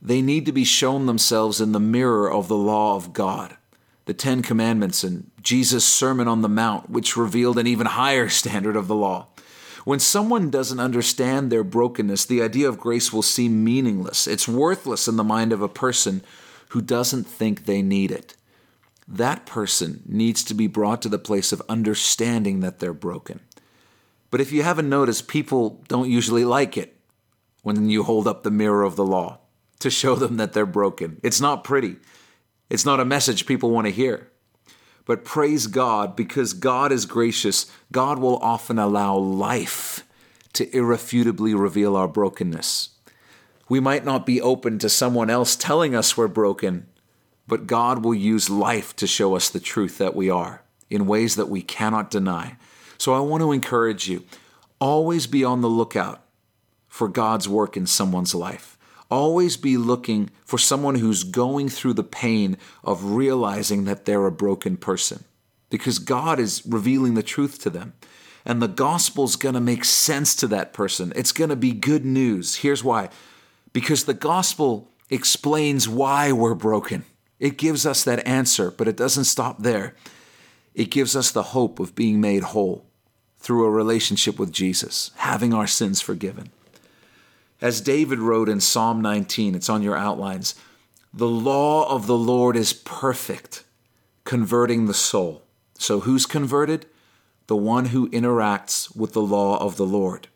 [0.00, 3.56] they need to be shown themselves in the mirror of the law of God,
[4.06, 8.74] the Ten Commandments, and Jesus' Sermon on the Mount, which revealed an even higher standard
[8.74, 9.28] of the law.
[9.84, 14.26] When someone doesn't understand their brokenness, the idea of grace will seem meaningless.
[14.26, 16.24] It's worthless in the mind of a person
[16.74, 18.36] who doesn't think they need it
[19.06, 23.40] that person needs to be brought to the place of understanding that they're broken.
[24.30, 26.96] But if you haven't noticed, people don't usually like it
[27.62, 29.40] when you hold up the mirror of the law
[29.80, 31.20] to show them that they're broken.
[31.22, 31.96] It's not pretty,
[32.70, 34.30] it's not a message people want to hear.
[35.06, 40.02] But praise God, because God is gracious, God will often allow life
[40.54, 42.93] to irrefutably reveal our brokenness.
[43.68, 46.86] We might not be open to someone else telling us we're broken,
[47.46, 51.36] but God will use life to show us the truth that we are in ways
[51.36, 52.56] that we cannot deny.
[52.98, 54.24] So I want to encourage you
[54.80, 56.22] always be on the lookout
[56.88, 58.78] for God's work in someone's life.
[59.10, 64.32] Always be looking for someone who's going through the pain of realizing that they're a
[64.32, 65.24] broken person
[65.70, 67.94] because God is revealing the truth to them.
[68.44, 71.12] And the gospel's going to make sense to that person.
[71.16, 72.56] It's going to be good news.
[72.56, 73.08] Here's why
[73.74, 77.04] because the gospel explains why we're broken.
[77.38, 79.94] It gives us that answer, but it doesn't stop there.
[80.74, 82.86] It gives us the hope of being made whole
[83.38, 86.50] through a relationship with Jesus, having our sins forgiven.
[87.60, 90.54] As David wrote in Psalm 19, it's on your outlines
[91.12, 93.62] the law of the Lord is perfect,
[94.24, 95.42] converting the soul.
[95.78, 96.86] So, who's converted?
[97.46, 100.26] The one who interacts with the law of the Lord.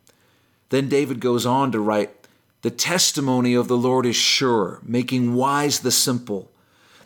[0.68, 2.17] Then David goes on to write,
[2.62, 6.50] The testimony of the Lord is sure, making wise the simple.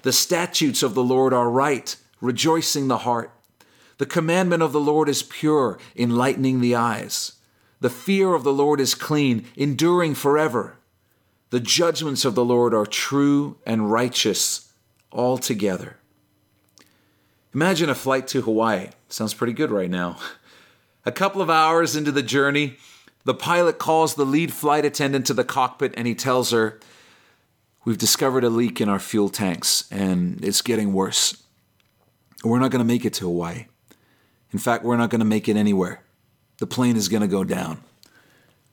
[0.02, 3.30] The statutes of the Lord are right, rejoicing the heart.
[3.98, 7.32] The commandment of the Lord is pure, enlightening the eyes.
[7.80, 10.78] The fear of the Lord is clean, enduring forever.
[11.50, 14.72] The judgments of the Lord are true and righteous
[15.12, 15.98] altogether.
[17.54, 18.88] Imagine a flight to Hawaii.
[19.08, 20.16] Sounds pretty good right now.
[21.04, 22.76] A couple of hours into the journey,
[23.24, 26.80] the pilot calls the lead flight attendant to the cockpit and he tells her,
[27.84, 31.42] We've discovered a leak in our fuel tanks and it's getting worse.
[32.44, 33.66] We're not going to make it to Hawaii.
[34.52, 36.02] In fact, we're not going to make it anywhere.
[36.58, 37.82] The plane is going to go down.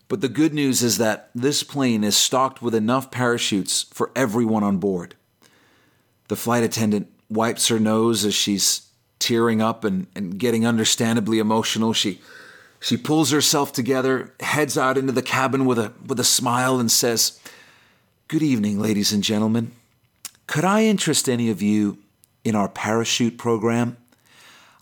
[0.09, 4.63] But the good news is that this plane is stocked with enough parachutes for everyone
[4.63, 5.15] on board.
[6.27, 8.89] The flight attendant wipes her nose as she's
[9.19, 11.93] tearing up and, and getting understandably emotional.
[11.93, 12.21] She
[12.79, 16.89] she pulls herself together, heads out into the cabin with a with a smile and
[16.91, 17.39] says,
[18.27, 19.71] Good evening, ladies and gentlemen.
[20.47, 21.97] Could I interest any of you
[22.43, 23.97] in our parachute program?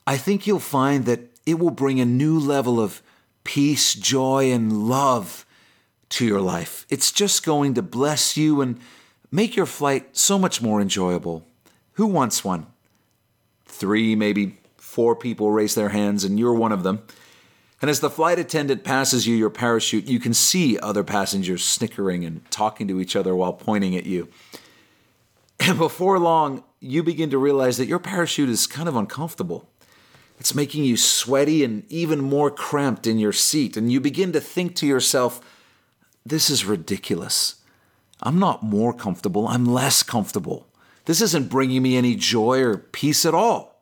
[0.06, 3.02] I think you'll find that it will bring a new level of
[3.44, 5.46] peace, joy, and love
[6.10, 6.86] to your life.
[6.90, 8.80] It's just going to bless you and
[9.32, 11.46] make your flight so much more enjoyable.
[11.94, 12.68] Who wants one?
[13.66, 17.04] Three, maybe four people raise their hands, and you're one of them.
[17.82, 22.26] And as the flight attendant passes you your parachute, you can see other passengers snickering
[22.26, 24.30] and talking to each other while pointing at you.
[25.60, 29.70] And before long, you begin to realize that your parachute is kind of uncomfortable.
[30.40, 33.76] It's making you sweaty and even more cramped in your seat.
[33.76, 35.42] And you begin to think to yourself,
[36.26, 37.56] this is ridiculous.
[38.22, 40.68] I'm not more comfortable, I'm less comfortable.
[41.06, 43.82] This isn't bringing me any joy or peace at all.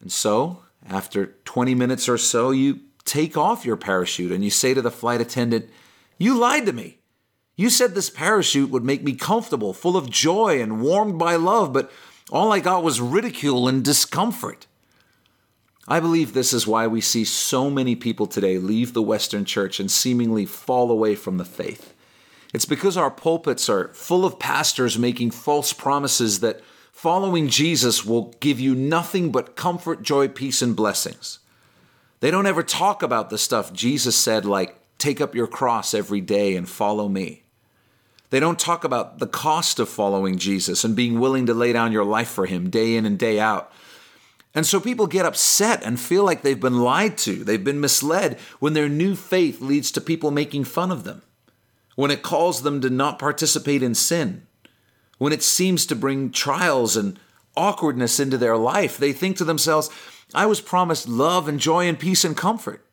[0.00, 4.74] And so, after 20 minutes or so, you take off your parachute and you say
[4.74, 5.70] to the flight attendant,
[6.18, 6.98] You lied to me.
[7.56, 11.72] You said this parachute would make me comfortable, full of joy, and warmed by love,
[11.72, 11.90] but
[12.30, 14.66] all I got was ridicule and discomfort.
[15.88, 19.78] I believe this is why we see so many people today leave the Western church
[19.78, 21.94] and seemingly fall away from the faith.
[22.52, 26.60] It's because our pulpits are full of pastors making false promises that
[26.92, 31.38] following Jesus will give you nothing but comfort, joy, peace, and blessings.
[32.20, 36.20] They don't ever talk about the stuff Jesus said, like, take up your cross every
[36.20, 37.42] day and follow me.
[38.30, 41.92] They don't talk about the cost of following Jesus and being willing to lay down
[41.92, 43.70] your life for him day in and day out.
[44.54, 48.38] And so people get upset and feel like they've been lied to, they've been misled
[48.58, 51.22] when their new faith leads to people making fun of them,
[51.94, 54.46] when it calls them to not participate in sin,
[55.18, 57.20] when it seems to bring trials and
[57.54, 58.96] awkwardness into their life.
[58.96, 59.90] They think to themselves,
[60.34, 62.84] I was promised love and joy and peace and comfort.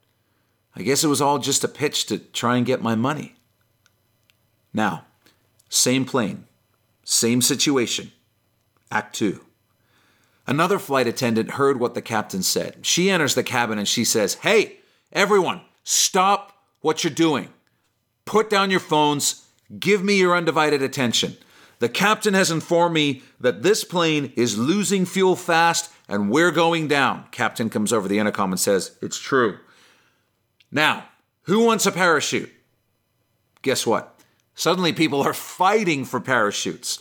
[0.76, 3.36] I guess it was all just a pitch to try and get my money.
[4.74, 5.06] Now,
[5.70, 6.46] same plane,
[7.04, 8.12] same situation.
[8.92, 9.44] Act 2.
[10.46, 12.86] Another flight attendant heard what the captain said.
[12.86, 14.78] She enters the cabin and she says, Hey,
[15.12, 17.50] everyone, stop what you're doing.
[18.26, 19.48] Put down your phones.
[19.80, 21.38] Give me your undivided attention.
[21.84, 26.88] The captain has informed me that this plane is losing fuel fast and we're going
[26.88, 27.26] down.
[27.32, 29.58] Captain comes over the intercom and says, It's true.
[30.72, 31.10] Now,
[31.42, 32.50] who wants a parachute?
[33.64, 34.18] Guess what?
[34.56, 37.00] Suddenly people are fighting for parachutes.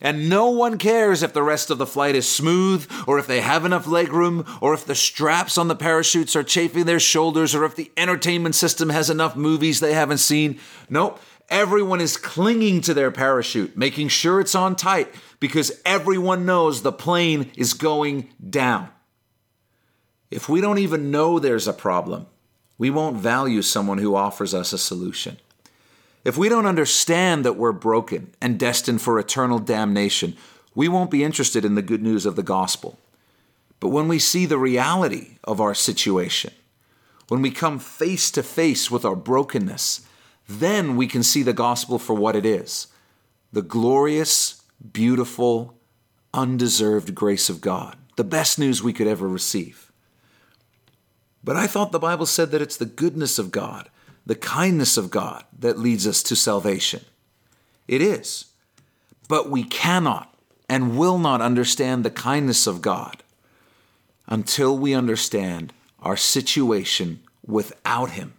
[0.00, 3.40] And no one cares if the rest of the flight is smooth, or if they
[3.40, 7.64] have enough legroom, or if the straps on the parachutes are chafing their shoulders, or
[7.64, 10.58] if the entertainment system has enough movies they haven't seen.
[10.90, 11.20] Nope.
[11.50, 16.92] Everyone is clinging to their parachute, making sure it's on tight, because everyone knows the
[16.92, 18.88] plane is going down.
[20.30, 22.26] If we don't even know there's a problem,
[22.78, 25.36] we won't value someone who offers us a solution.
[26.24, 30.36] If we don't understand that we're broken and destined for eternal damnation,
[30.74, 32.98] we won't be interested in the good news of the gospel.
[33.78, 36.52] But when we see the reality of our situation,
[37.28, 40.06] when we come face to face with our brokenness,
[40.48, 42.88] then we can see the gospel for what it is
[43.52, 45.78] the glorious, beautiful,
[46.32, 49.92] undeserved grace of God, the best news we could ever receive.
[51.44, 53.90] But I thought the Bible said that it's the goodness of God
[54.26, 57.04] the kindness of God that leads us to salvation.
[57.86, 58.46] It is.
[59.28, 60.34] But we cannot
[60.68, 63.22] and will not understand the kindness of God
[64.26, 68.34] until we understand our situation without Him.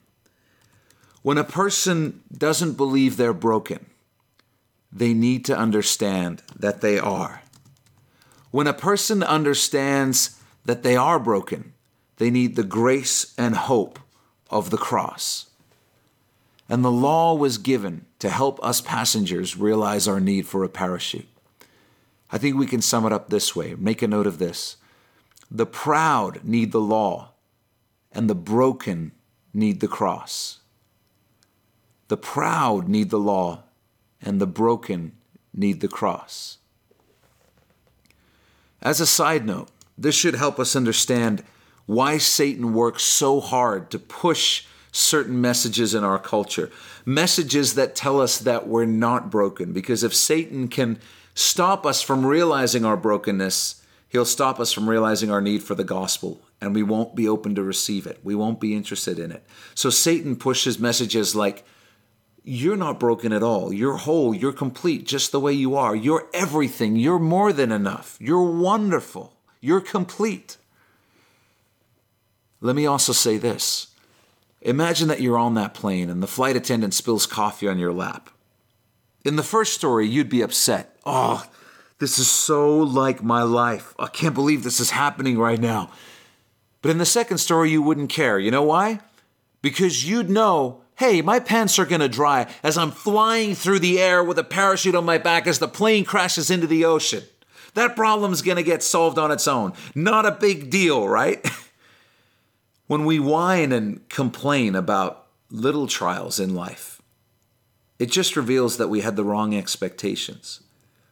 [1.25, 3.87] When a person doesn't believe they're broken,
[4.91, 7.41] they need to understand that they are.
[8.51, 11.73] When a person understands that they are broken,
[12.17, 13.97] they need the grace and hope
[14.51, 15.47] of the cross.
[16.69, 21.27] And the law was given to help us passengers realize our need for a parachute.
[22.31, 23.73] I think we can sum it up this way.
[23.73, 24.77] Make a note of this.
[25.49, 27.31] The proud need the law,
[28.11, 29.11] and the broken
[29.55, 30.59] need the cross.
[32.07, 33.63] The proud need the law,
[34.21, 35.13] and the broken
[35.53, 36.57] need the cross.
[38.81, 41.43] As a side note, this should help us understand
[41.85, 46.71] why Satan works so hard to push certain messages in our culture.
[47.05, 49.73] Messages that tell us that we're not broken.
[49.73, 50.99] Because if Satan can
[51.33, 55.83] stop us from realizing our brokenness, he'll stop us from realizing our need for the
[55.83, 56.41] gospel.
[56.61, 58.19] And we won't be open to receive it.
[58.23, 59.45] We won't be interested in it.
[59.73, 61.65] So Satan pushes messages like,
[62.47, 63.73] you're not broken at all.
[63.73, 64.33] You're whole.
[64.33, 65.95] You're complete just the way you are.
[65.95, 66.95] You're everything.
[66.95, 68.17] You're more than enough.
[68.21, 69.33] You're wonderful.
[69.61, 70.57] You're complete.
[72.61, 73.87] Let me also say this
[74.61, 78.29] Imagine that you're on that plane and the flight attendant spills coffee on your lap.
[79.23, 80.99] In the first story, you'd be upset.
[81.03, 81.43] Oh,
[81.97, 83.95] this is so like my life.
[83.97, 85.89] I can't believe this is happening right now.
[86.83, 88.37] But in the second story, you wouldn't care.
[88.37, 88.99] You know why?
[89.63, 94.23] Because you'd know hey, my pants are gonna dry as I'm flying through the air
[94.23, 97.23] with a parachute on my back as the plane crashes into the ocean.
[97.73, 99.73] That problem's gonna get solved on its own.
[99.93, 101.45] Not a big deal, right?
[102.87, 107.01] When we whine and complain about little trials in life,
[107.97, 110.61] it just reveals that we had the wrong expectations.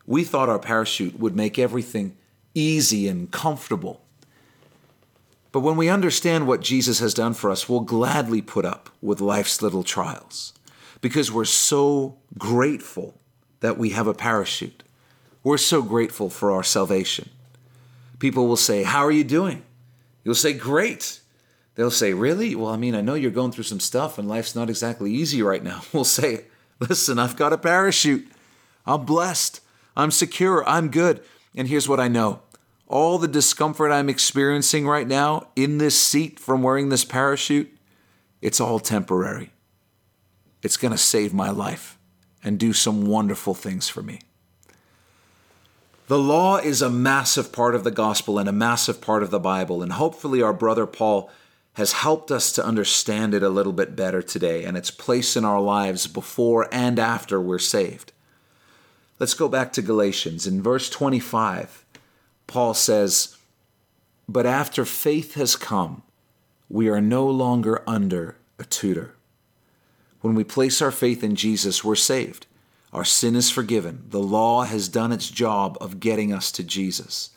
[0.05, 2.15] We thought our parachute would make everything
[2.53, 4.02] easy and comfortable.
[5.53, 9.21] But when we understand what Jesus has done for us, we'll gladly put up with
[9.21, 10.51] life's little trials
[10.99, 13.13] because we're so grateful
[13.59, 14.81] that we have a parachute.
[15.43, 17.29] We're so grateful for our salvation.
[18.17, 19.63] People will say, How are you doing?
[20.23, 21.21] You'll say, Great
[21.75, 22.55] they'll say, Really?
[22.55, 25.43] Well, I mean, I know you're going through some stuff and life's not exactly easy
[25.43, 25.81] right now.
[25.93, 26.45] We'll say,
[26.79, 28.27] Listen, I've got a parachute.
[28.87, 29.61] I'm blessed.
[29.95, 30.67] I'm secure.
[30.67, 31.21] I'm good.
[31.55, 32.41] And here's what I know
[32.87, 37.75] all the discomfort I'm experiencing right now in this seat from wearing this parachute,
[38.41, 39.51] it's all temporary.
[40.61, 41.97] It's going to save my life
[42.43, 44.19] and do some wonderful things for me.
[46.07, 49.39] The law is a massive part of the gospel and a massive part of the
[49.39, 51.29] Bible, and hopefully, our brother Paul
[51.73, 55.43] has helped us to understand it a little bit better today and its place in
[55.43, 58.11] our lives before and after we're saved.
[59.17, 60.45] Let's go back to Galatians.
[60.45, 61.82] In verse 25,
[62.47, 63.37] Paul says,
[64.27, 66.03] But after faith has come,
[66.69, 69.15] we are no longer under a tutor.
[70.21, 72.47] When we place our faith in Jesus, we're saved.
[72.93, 74.05] Our sin is forgiven.
[74.09, 77.31] The law has done its job of getting us to Jesus.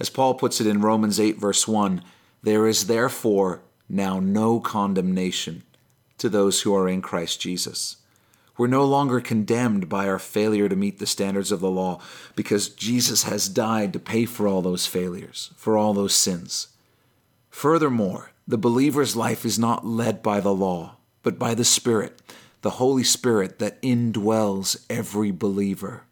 [0.00, 2.02] As Paul puts it in Romans 8, verse 1,
[2.42, 5.62] there is therefore now no condemnation
[6.18, 7.96] to those who are in Christ Jesus.
[8.56, 12.00] We're no longer condemned by our failure to meet the standards of the law
[12.36, 16.68] because Jesus has died to pay for all those failures, for all those sins.
[17.50, 22.20] Furthermore, the believer's life is not led by the law, but by the Spirit,
[22.62, 26.02] the Holy Spirit that indwells every believer.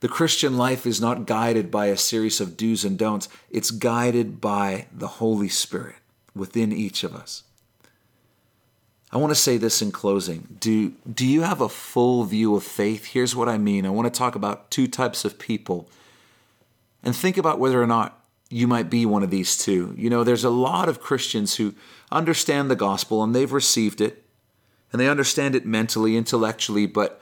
[0.00, 4.40] The Christian life is not guided by a series of do's and don'ts, it's guided
[4.40, 5.96] by the Holy Spirit
[6.34, 7.42] within each of us.
[9.10, 10.56] I want to say this in closing.
[10.60, 13.06] Do, do you have a full view of faith?
[13.06, 13.86] Here's what I mean.
[13.86, 15.88] I want to talk about two types of people
[17.02, 19.94] and think about whether or not you might be one of these two.
[19.96, 21.74] You know, there's a lot of Christians who
[22.10, 24.24] understand the gospel and they've received it
[24.92, 27.20] and they understand it mentally, intellectually, but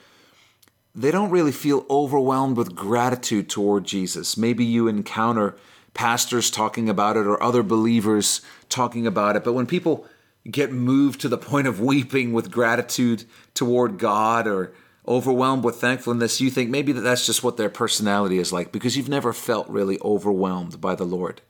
[0.94, 4.36] they don't really feel overwhelmed with gratitude toward Jesus.
[4.36, 5.56] Maybe you encounter
[5.94, 9.44] pastors talking about it or other believers talking about it.
[9.44, 10.06] But when people
[10.50, 13.24] get moved to the point of weeping with gratitude
[13.54, 14.72] toward God or
[15.06, 18.96] overwhelmed with thankfulness, you think maybe that that's just what their personality is like because
[18.96, 21.40] you've never felt really overwhelmed by the Lord.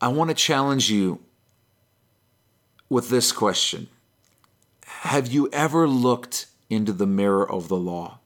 [0.00, 1.20] I want to challenge you
[2.88, 3.88] with this question
[4.84, 8.18] Have you ever looked into the mirror of the law?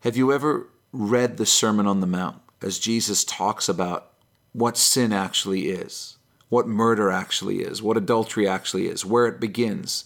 [0.00, 4.10] Have you ever read the Sermon on the Mount as Jesus talks about
[4.52, 6.16] what sin actually is,
[6.50, 10.04] what murder actually is, what adultery actually is, where it begins,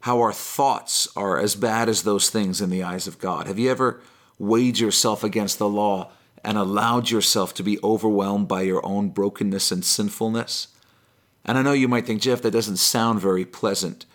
[0.00, 3.46] how our thoughts are as bad as those things in the eyes of God.
[3.46, 4.00] Have you ever
[4.38, 6.10] weighed yourself against the law
[6.42, 10.68] and allowed yourself to be overwhelmed by your own brokenness and sinfulness?
[11.44, 14.06] And I know you might think, Jeff, that doesn't sound very pleasant,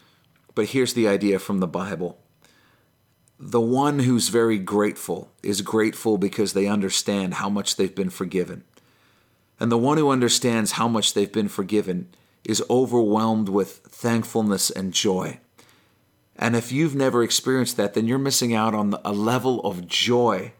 [0.55, 2.17] but here's the idea from the Bible.
[3.39, 8.63] The one who's very grateful is grateful because they understand how much they've been forgiven.
[9.59, 14.93] And the one who understands how much they've been forgiven is overwhelmed with thankfulness and
[14.93, 15.39] joy.
[16.35, 20.53] And if you've never experienced that, then you're missing out on a level of joy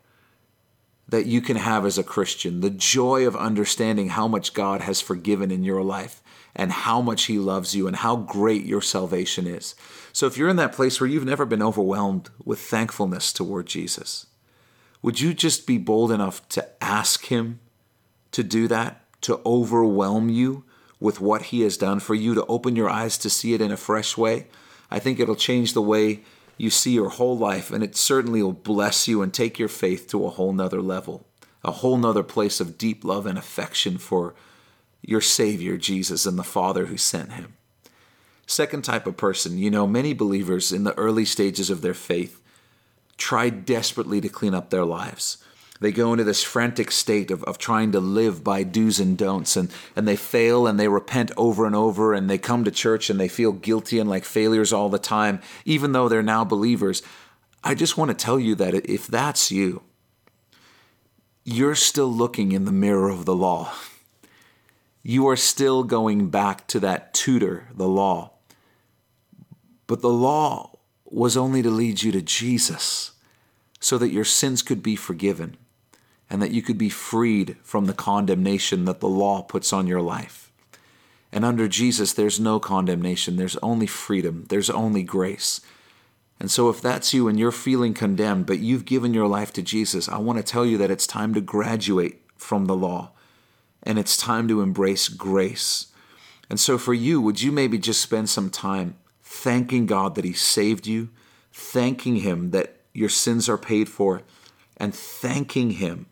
[1.07, 5.01] that you can have as a Christian, the joy of understanding how much God has
[5.01, 6.21] forgiven in your life
[6.55, 9.75] and how much He loves you and how great your salvation is.
[10.11, 14.27] So, if you're in that place where you've never been overwhelmed with thankfulness toward Jesus,
[15.01, 17.59] would you just be bold enough to ask Him
[18.34, 20.65] to do that, to overwhelm you
[20.99, 23.71] with what He has done for you, to open your eyes to see it in
[23.71, 24.47] a fresh way?
[24.91, 26.23] I think it'll change the way
[26.57, 30.07] you see your whole life, and it certainly will bless you and take your faith
[30.09, 31.25] to a whole nother level,
[31.63, 34.36] a whole nother place of deep love and affection for
[35.01, 37.55] your Savior, Jesus, and the Father who sent him.
[38.45, 42.41] Second type of person, you know, many believers in the early stages of their faith
[43.17, 45.42] try desperately to clean up their lives.
[45.84, 49.57] They go into this frantic state of, of trying to live by do's and don'ts,
[49.57, 53.09] and, and they fail and they repent over and over, and they come to church
[53.09, 57.03] and they feel guilty and like failures all the time, even though they're now believers.
[57.65, 59.81] I just want to tell you that if that's you,
[61.43, 63.73] you're still looking in the mirror of the law.
[65.01, 68.31] You are still going back to that tutor, the law.
[69.88, 73.11] But the law was only to lead you to Jesus
[73.81, 75.57] so that your sins could be forgiven
[76.30, 80.01] and that you could be freed from the condemnation that the law puts on your
[80.01, 80.51] life.
[81.32, 85.61] And under Jesus, there's no condemnation, there's only freedom, there's only grace.
[86.39, 89.61] And so, if that's you and you're feeling condemned, but you've given your life to
[89.61, 93.11] Jesus, I want to tell you that it's time to graduate from the law
[93.82, 95.88] and it's time to embrace grace.
[96.49, 100.34] And so, for you, would you maybe just spend some time thanking God that He
[100.34, 101.09] saved you,
[101.51, 104.21] thanking Him that your sins are paid for,
[104.78, 106.07] and thanking Him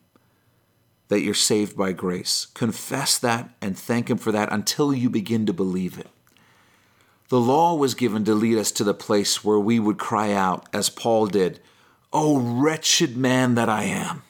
[1.12, 2.48] that you're saved by grace.
[2.54, 6.08] Confess that and thank Him for that until you begin to believe it.
[7.28, 10.70] The law was given to lead us to the place where we would cry out,
[10.72, 11.60] as Paul did,
[12.14, 14.24] O wretched man that I am,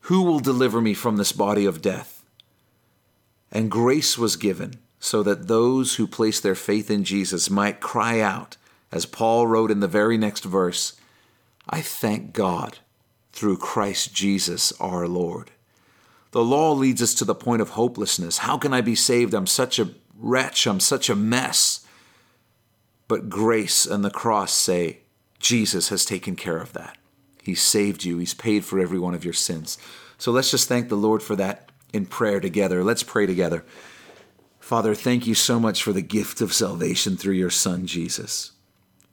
[0.00, 2.24] who will deliver me from this body of death?
[3.52, 8.20] And grace was given so that those who place their faith in Jesus might cry
[8.20, 8.56] out,
[8.90, 10.96] as Paul wrote in the very next verse,
[11.68, 12.78] I thank God
[13.34, 15.50] through Christ Jesus our Lord.
[16.34, 18.38] The law leads us to the point of hopelessness.
[18.38, 19.34] How can I be saved?
[19.34, 20.66] I'm such a wretch.
[20.66, 21.86] I'm such a mess.
[23.06, 25.02] But grace and the cross say,
[25.38, 26.98] Jesus has taken care of that.
[27.40, 29.78] He saved you, He's paid for every one of your sins.
[30.18, 32.82] So let's just thank the Lord for that in prayer together.
[32.82, 33.64] Let's pray together.
[34.58, 38.53] Father, thank you so much for the gift of salvation through your Son, Jesus.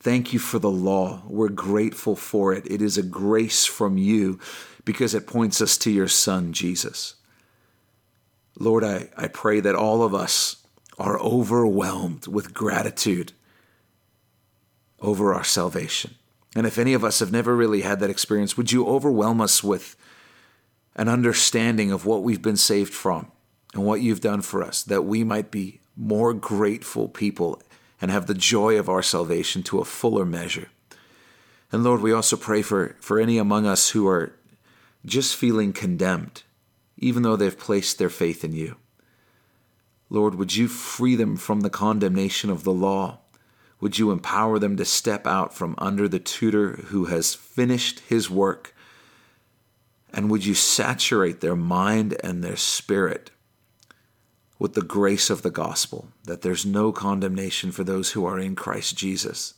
[0.02, 1.22] Thank you for the law.
[1.28, 2.66] We're grateful for it.
[2.66, 4.40] It is a grace from you
[4.84, 7.16] because it points us to your Son, Jesus.
[8.58, 10.66] Lord, I, I pray that all of us
[10.98, 13.34] are overwhelmed with gratitude
[15.00, 16.16] over our salvation.
[16.56, 19.64] And if any of us have never really had that experience, would you overwhelm us
[19.64, 19.96] with
[20.96, 23.32] an understanding of what we've been saved from
[23.76, 27.62] and what you've done for us, that we might be more grateful people
[28.02, 30.70] and have the joy of our salvation to a fuller measure.
[31.72, 34.34] And Lord, we also pray for, for any among us who are
[35.06, 36.44] just feeling condemned,
[36.98, 38.76] even though they've placed their faith in you.
[40.10, 43.20] Lord, would you free them from the condemnation of the law?
[43.80, 48.30] Would you empower them to step out from under the tutor who has finished his
[48.30, 48.76] work?
[50.14, 53.32] And would you saturate their mind and their spirit
[54.62, 58.56] with the grace of the gospel, that there's no condemnation for those who are in
[58.56, 59.56] Christ Jesus?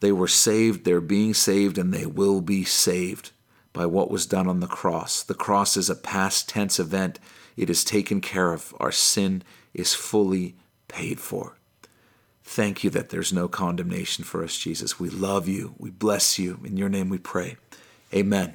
[0.00, 3.32] They were saved, they're being saved, and they will be saved
[3.74, 5.22] by what was done on the cross.
[5.22, 7.18] The cross is a past tense event,
[7.54, 8.74] it is taken care of.
[8.80, 9.42] Our sin
[9.74, 10.54] is fully
[10.88, 11.58] paid for.
[12.42, 14.98] Thank you that there's no condemnation for us, Jesus.
[14.98, 15.74] We love you.
[15.76, 16.60] We bless you.
[16.64, 17.58] In your name we pray.
[18.14, 18.54] Amen.